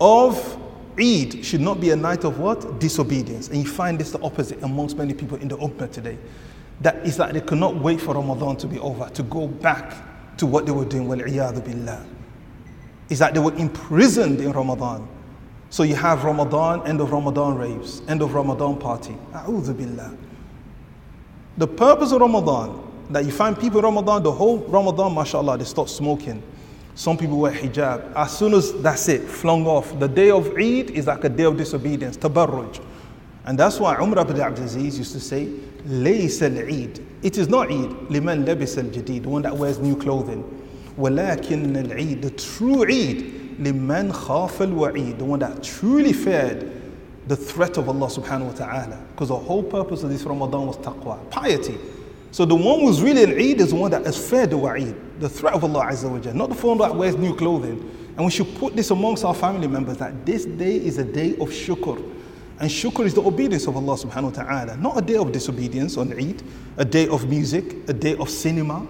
of 0.00 0.58
Eid 0.98 1.44
should 1.44 1.60
not 1.60 1.80
be 1.80 1.90
a 1.90 1.96
night 1.96 2.24
of 2.24 2.38
what? 2.38 2.78
Disobedience. 2.80 3.48
And 3.48 3.58
you 3.58 3.68
find 3.68 3.98
this 3.98 4.12
the 4.12 4.20
opposite 4.20 4.62
amongst 4.62 4.96
many 4.96 5.14
people 5.14 5.38
in 5.38 5.48
the 5.48 5.56
Ummah 5.56 5.90
today. 5.90 6.18
That 6.80 6.96
is 7.06 7.16
that 7.16 7.34
they 7.34 7.40
cannot 7.40 7.76
wait 7.76 8.00
for 8.00 8.14
Ramadan 8.14 8.56
to 8.56 8.66
be 8.66 8.78
over, 8.78 9.08
to 9.10 9.22
go 9.24 9.46
back 9.46 10.36
to 10.38 10.46
what 10.46 10.66
they 10.66 10.72
were 10.72 10.84
doing. 10.84 11.08
Wal-iyadhu 11.08 11.64
billah. 11.64 12.04
Is 13.08 13.18
that 13.20 13.34
they 13.34 13.40
were 13.40 13.54
imprisoned 13.54 14.40
in 14.40 14.52
Ramadan. 14.52 15.08
So 15.70 15.82
you 15.82 15.94
have 15.96 16.24
Ramadan, 16.24 16.86
end 16.86 17.00
of 17.00 17.10
Ramadan 17.12 17.56
raves, 17.56 18.02
end 18.08 18.22
of 18.22 18.34
Ramadan 18.34 18.78
party. 18.78 19.16
A'udhu 19.32 19.76
billah. 19.76 20.16
The 21.58 21.66
purpose 21.66 22.12
of 22.12 22.20
Ramadan, 22.20 22.80
that 23.10 23.24
you 23.24 23.30
find 23.30 23.58
people 23.58 23.78
in 23.78 23.84
Ramadan, 23.84 24.22
the 24.22 24.32
whole 24.32 24.58
Ramadan, 24.58 25.14
mashallah, 25.14 25.58
they 25.58 25.64
stop 25.64 25.88
smoking. 25.88 26.42
Some 26.95 27.17
people 27.17 27.37
wear 27.37 27.53
hijab. 27.53 28.13
As 28.13 28.37
soon 28.37 28.53
as 28.53 28.73
that's 28.81 29.07
it, 29.07 29.21
flung 29.21 29.65
off. 29.65 29.97
The 29.99 30.07
day 30.07 30.31
of 30.31 30.47
Eid 30.57 30.91
is 30.91 31.07
like 31.07 31.23
a 31.23 31.29
day 31.29 31.43
of 31.43 31.55
disobedience, 31.55 32.17
tabarruj. 32.17 32.83
And 33.45 33.57
that's 33.57 33.79
why 33.79 33.95
Umar 33.95 34.19
ibn 34.19 34.39
Abdul 34.39 34.65
Aziz 34.65 34.97
used 34.97 35.13
to 35.13 35.19
say, 35.19 35.45
ليس 35.85 36.41
العيد. 36.41 37.01
It 37.23 37.37
is 37.37 37.47
not 37.47 37.71
Eid, 37.71 37.89
لمن 38.09 38.45
لبس 38.45 38.77
الجديد, 38.77 39.23
the 39.23 39.29
one 39.29 39.41
that 39.43 39.55
wears 39.55 39.79
new 39.79 39.95
clothing. 39.95 40.43
ولكن 40.97 41.73
العيد, 41.87 42.21
the 42.21 42.31
true 42.31 42.83
Eid, 42.83 43.59
لمن 43.59 44.11
خاف 44.11 44.61
الوعيد, 44.61 45.19
the 45.19 45.25
one 45.25 45.39
that 45.39 45.63
truly 45.63 46.11
feared 46.11 46.69
the 47.27 47.35
threat 47.35 47.77
of 47.77 47.87
Allah 47.87 48.07
subhanahu 48.07 48.47
wa 48.47 48.51
ta'ala. 48.51 48.99
Because 49.11 49.29
the 49.29 49.37
whole 49.37 49.63
purpose 49.63 50.03
of 50.03 50.09
this 50.09 50.23
Ramadan 50.23 50.67
was 50.67 50.77
taqwa, 50.77 51.29
piety. 51.29 51.77
So 52.34 52.44
the 52.44 52.56
one 52.56 52.80
who's 52.80 53.00
really 53.00 53.22
an 53.22 53.30
Eid 53.30 53.60
is 53.60 53.70
the 53.70 53.76
one 53.76 53.92
that 53.92 54.04
has 54.04 54.18
feared 54.18 54.50
the 54.50 54.58
wa'id, 54.58 55.20
the 55.20 55.28
threat 55.28 55.54
of 55.54 55.62
Allah 55.62 55.86
Azza 55.86 56.10
wa 56.10 56.32
not 56.32 56.50
the 56.50 56.66
one 56.66 56.78
that 56.78 56.92
wears 56.92 57.14
new 57.14 57.32
clothing. 57.36 57.78
And 58.16 58.24
we 58.24 58.32
should 58.32 58.52
put 58.56 58.74
this 58.74 58.90
amongst 58.90 59.24
our 59.24 59.36
family 59.36 59.68
members 59.68 59.98
that 59.98 60.26
this 60.26 60.44
day 60.44 60.74
is 60.74 60.98
a 60.98 61.04
day 61.04 61.34
of 61.34 61.50
shukr. 61.50 61.96
And 62.58 62.68
shukr 62.68 63.04
is 63.04 63.14
the 63.14 63.22
obedience 63.22 63.68
of 63.68 63.76
Allah 63.76 63.96
subhanahu 63.96 64.36
wa 64.36 64.42
ta'ala, 64.42 64.76
not 64.78 64.98
a 64.98 65.00
day 65.00 65.14
of 65.14 65.30
disobedience 65.30 65.96
on 65.96 66.12
Eid, 66.12 66.42
a 66.76 66.84
day 66.84 67.06
of 67.06 67.30
music, 67.30 67.88
a 67.88 67.92
day 67.92 68.16
of 68.16 68.28
cinema, 68.28 68.84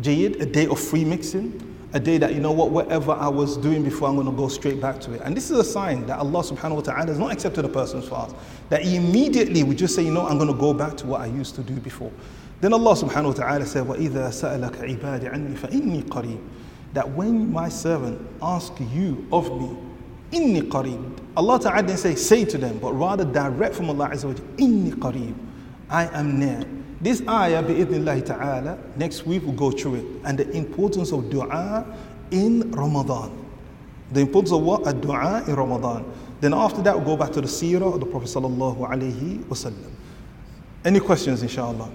jayid, 0.00 0.40
a 0.40 0.46
day 0.46 0.68
of 0.68 0.78
free 0.78 1.04
mixing, 1.04 1.76
a 1.92 1.98
day 1.98 2.18
that, 2.18 2.34
you 2.34 2.40
know 2.40 2.52
what, 2.52 2.70
whatever 2.70 3.10
I 3.10 3.26
was 3.26 3.56
doing 3.56 3.82
before, 3.82 4.08
I'm 4.08 4.14
going 4.14 4.28
to 4.28 4.32
go 4.32 4.46
straight 4.46 4.80
back 4.80 5.00
to 5.00 5.14
it. 5.14 5.22
And 5.24 5.36
this 5.36 5.50
is 5.50 5.58
a 5.58 5.64
sign 5.64 6.06
that 6.06 6.20
Allah 6.20 6.44
subhanahu 6.44 6.76
wa 6.76 6.82
ta'ala 6.82 7.06
has 7.06 7.18
not 7.18 7.32
accepted 7.32 7.64
a 7.64 7.68
person's 7.68 8.06
fast. 8.06 8.36
That 8.68 8.82
immediately 8.82 9.64
we 9.64 9.74
just 9.74 9.96
say, 9.96 10.04
you 10.04 10.12
know, 10.12 10.24
I'm 10.24 10.38
going 10.38 10.52
to 10.52 10.56
go 10.56 10.72
back 10.72 10.96
to 10.98 11.08
what 11.08 11.20
I 11.20 11.26
used 11.26 11.56
to 11.56 11.64
do 11.64 11.74
before. 11.74 12.12
Then 12.61 12.73
Allah 12.73 12.93
subhanahu 12.93 13.27
wa 13.27 13.33
ta'ala 13.33 13.65
said, 13.65 13.85
وَإِذَا 13.85 14.29
سَأَلَكَ 14.29 14.99
عِبَادِ 14.99 15.31
عَنِّي 15.31 15.57
فَإِنِّي 15.57 16.03
قَرِيبٌ 16.05 16.39
That 16.93 17.09
when 17.11 17.51
my 17.51 17.69
servant 17.69 18.19
ask 18.41 18.73
you 18.79 19.27
of 19.31 19.51
me, 19.59 19.77
inni 20.31 20.61
qareeb. 20.61 21.19
Allah 21.37 21.59
Ta'ala 21.59 21.83
didn't 21.83 21.99
say, 21.99 22.15
say 22.15 22.45
to 22.45 22.57
them, 22.57 22.79
but 22.79 22.93
rather 22.93 23.25
direct 23.25 23.75
from 23.75 23.89
Allah 23.89 24.09
Azza 24.09 24.25
wa 24.25 24.33
Inni 24.57 24.91
qareeb. 24.91 25.35
I 25.89 26.07
am 26.17 26.39
near. 26.39 26.63
This 27.01 27.21
ayah, 27.27 27.61
bi'idhnillahi 27.61 28.25
ta'ala, 28.25 28.77
next 28.95 29.25
week 29.25 29.43
we'll 29.43 29.53
go 29.53 29.71
through 29.71 29.95
it. 29.95 30.05
And 30.23 30.39
the 30.39 30.49
importance 30.51 31.11
of 31.11 31.29
dua 31.29 31.85
in 32.31 32.71
Ramadan. 32.71 33.45
The 34.11 34.21
importance 34.21 34.51
of 34.53 34.61
what? 34.61 34.87
A 34.87 34.93
dua 34.93 35.43
in 35.47 35.55
Ramadan. 35.55 36.11
Then 36.41 36.53
after 36.53 36.81
that, 36.83 36.95
we'll 36.95 37.05
go 37.05 37.17
back 37.17 37.31
to 37.33 37.41
the 37.41 37.47
seerah 37.47 37.93
of 37.93 37.99
the 37.99 38.05
Prophet 38.05 38.27
sallallahu 38.29 38.89
alaihi 38.89 39.43
wasallam. 39.45 39.91
Any 40.83 40.99
questions, 40.99 41.43
inshallah? 41.43 41.89